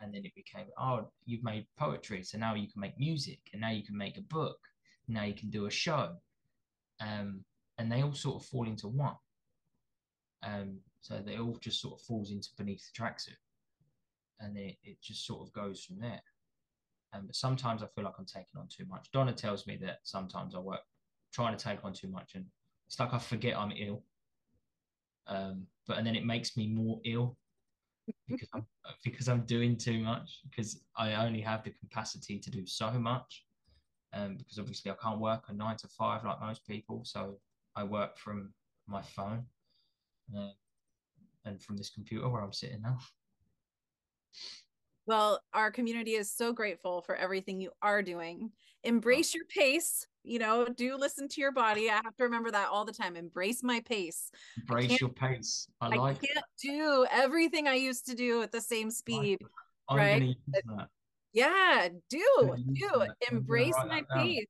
[0.01, 3.61] and then it became oh you've made poetry, so now you can make music, and
[3.61, 4.57] now you can make a book,
[5.07, 6.11] now you can do a show,
[6.99, 7.43] um,
[7.77, 9.15] and they all sort of fall into one.
[10.43, 13.39] Um, so they all just sort of falls into beneath the tracksuit,
[14.39, 16.21] and it, it just sort of goes from there.
[17.13, 19.11] Um, but sometimes I feel like I'm taking on too much.
[19.11, 20.81] Donna tells me that sometimes I work
[21.33, 22.45] trying to take on too much, and
[22.87, 24.03] it's like I forget I'm ill.
[25.27, 27.37] Um, but and then it makes me more ill
[28.27, 28.65] because I'm
[29.03, 33.45] because I'm doing too much because I only have the capacity to do so much.
[34.13, 37.37] Um, because obviously I can't work a nine to five like most people, so
[37.75, 38.53] I work from
[38.87, 39.45] my phone
[40.37, 40.49] uh,
[41.45, 42.97] and from this computer where I'm sitting now.
[45.07, 48.51] Well, our community is so grateful for everything you are doing.
[48.83, 50.07] Embrace your pace.
[50.23, 51.89] You know, do listen to your body.
[51.89, 53.15] I have to remember that all the time.
[53.15, 54.31] Embrace my pace.
[54.57, 55.67] Embrace your pace.
[55.81, 55.99] I like.
[55.99, 59.39] I can't do everything I used to do at the same speed.
[59.89, 60.35] I'm right?
[61.33, 63.03] Yeah, do, do.
[63.31, 64.45] Embrace my pace.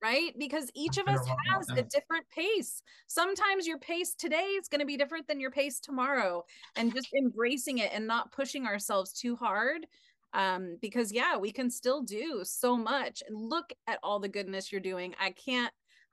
[0.00, 0.32] Right?
[0.38, 2.82] Because each of us has a different pace.
[3.08, 6.44] Sometimes your pace today is going to be different than your pace tomorrow.
[6.76, 9.86] And just embracing it and not pushing ourselves too hard.
[10.34, 13.24] Um, because yeah, we can still do so much.
[13.26, 15.16] And look at all the goodness you're doing.
[15.20, 15.72] I can't,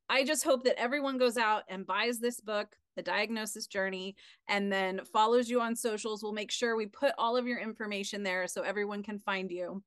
[0.10, 4.16] I just hope that everyone goes out and buys this book, The Diagnosis Journey,
[4.48, 6.24] and then follows you on socials.
[6.24, 9.84] We'll make sure we put all of your information there so everyone can find you.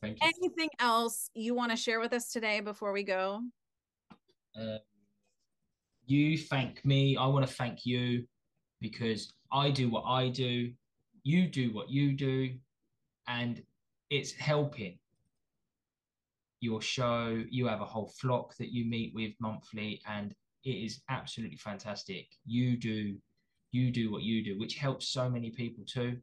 [0.00, 0.30] Thank you.
[0.38, 3.40] Anything else you want to share with us today before we go?
[4.58, 4.78] Uh,
[6.06, 7.16] you thank me.
[7.16, 8.24] I want to thank you
[8.80, 10.72] because I do what I do.
[11.24, 12.50] You do what you do,
[13.28, 13.62] and
[14.10, 14.98] it's helping
[16.60, 17.42] your show.
[17.50, 22.26] You have a whole flock that you meet with monthly, and it is absolutely fantastic.
[22.44, 23.16] You do,
[23.70, 26.18] you do what you do, which helps so many people too.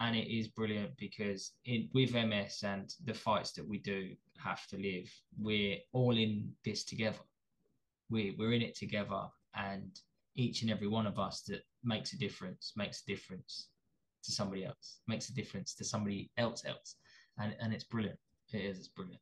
[0.00, 1.52] And it is brilliant because
[1.92, 6.84] with MS and the fights that we do have to live, we're all in this
[6.84, 7.18] together.
[8.08, 9.24] We we're in it together,
[9.54, 9.90] and
[10.36, 13.68] each and every one of us that makes a difference, makes a difference
[14.22, 16.94] to somebody else, makes a difference to somebody else else.
[17.38, 18.18] And and it's brilliant.
[18.52, 19.20] It is, it's brilliant.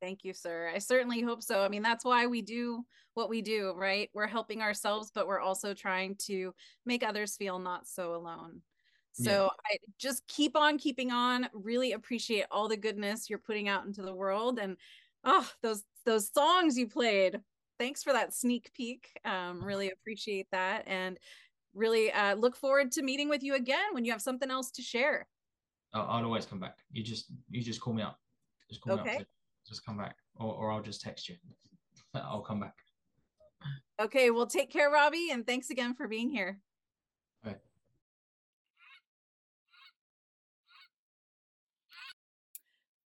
[0.00, 0.70] Thank you, sir.
[0.74, 1.62] I certainly hope so.
[1.62, 4.10] I mean, that's why we do what we do, right?
[4.12, 6.54] We're helping ourselves, but we're also trying to
[6.84, 8.60] make others feel not so alone.
[9.14, 9.48] So yeah.
[9.66, 11.48] I just keep on keeping on.
[11.52, 14.76] Really appreciate all the goodness you're putting out into the world and
[15.24, 17.40] oh, those those songs you played.
[17.78, 19.08] Thanks for that sneak peek.
[19.24, 21.18] Um, really appreciate that and
[21.74, 24.82] really uh, look forward to meeting with you again when you have something else to
[24.82, 25.28] share.
[25.92, 26.78] I'll, I'll always come back.
[26.90, 28.18] You just you just call me up.
[28.68, 29.10] Just call okay.
[29.12, 29.26] me up.
[29.68, 31.36] Just come back, or or I'll just text you.
[32.14, 32.74] I'll come back.
[34.00, 36.58] Okay, well, take care, Robbie, and thanks again for being here.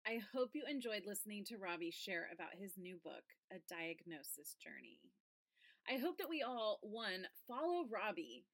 [0.07, 5.03] I hope you enjoyed listening to Robbie share about his new book, A Diagnosis Journey.
[5.83, 8.45] I hope that we all, one, follow Robbie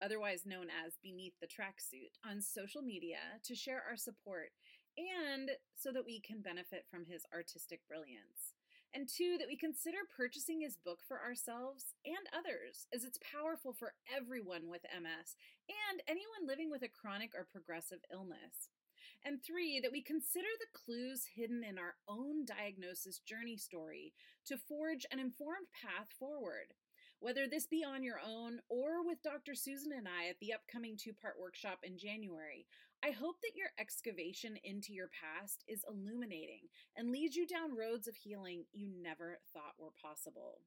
[0.00, 4.56] otherwise known as Beneath the Tracksuit, on social media to share our support
[4.96, 8.56] and so that we can benefit from his artistic brilliance.
[8.94, 13.74] And two, that we consider purchasing his book for ourselves and others, as it's powerful
[13.76, 15.36] for everyone with MS
[15.68, 18.72] and anyone living with a chronic or progressive illness.
[19.24, 24.12] And three, that we consider the clues hidden in our own diagnosis journey story
[24.46, 26.74] to forge an informed path forward
[27.24, 29.54] whether this be on your own or with Dr.
[29.54, 32.66] Susan and I at the upcoming two part workshop in January,
[33.02, 36.68] I hope that your excavation into your past is illuminating
[36.98, 40.60] and leads you down roads of healing you never thought were possible.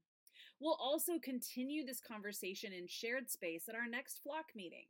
[0.60, 4.86] We'll also continue this conversation in shared space at our next flock meeting.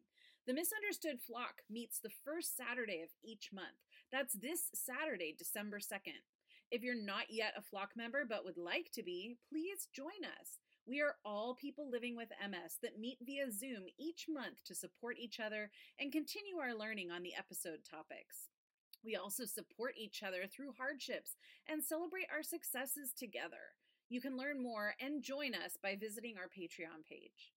[0.48, 3.84] The Misunderstood Flock meets the first Saturday of each month.
[4.14, 6.24] That's this Saturday, December 2nd.
[6.72, 10.60] If you're not yet a flock member but would like to be, please join us.
[10.88, 15.18] We are all people living with MS that meet via Zoom each month to support
[15.20, 15.70] each other
[16.00, 18.48] and continue our learning on the episode topics.
[19.04, 21.36] We also support each other through hardships
[21.68, 23.76] and celebrate our successes together.
[24.08, 27.52] You can learn more and join us by visiting our Patreon page.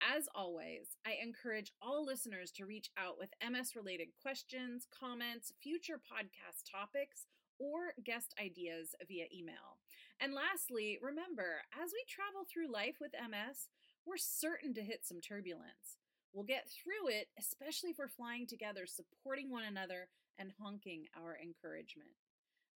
[0.00, 6.00] As always, I encourage all listeners to reach out with MS related questions, comments, future
[6.00, 7.26] podcast topics,
[7.58, 9.76] or guest ideas via email.
[10.18, 13.68] And lastly, remember, as we travel through life with MS,
[14.06, 15.98] we're certain to hit some turbulence.
[16.32, 21.36] We'll get through it, especially if we're flying together, supporting one another, and honking our
[21.36, 22.16] encouragement.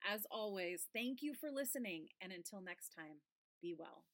[0.06, 3.22] As always, thank you for listening, and until next time,
[3.62, 4.04] be well.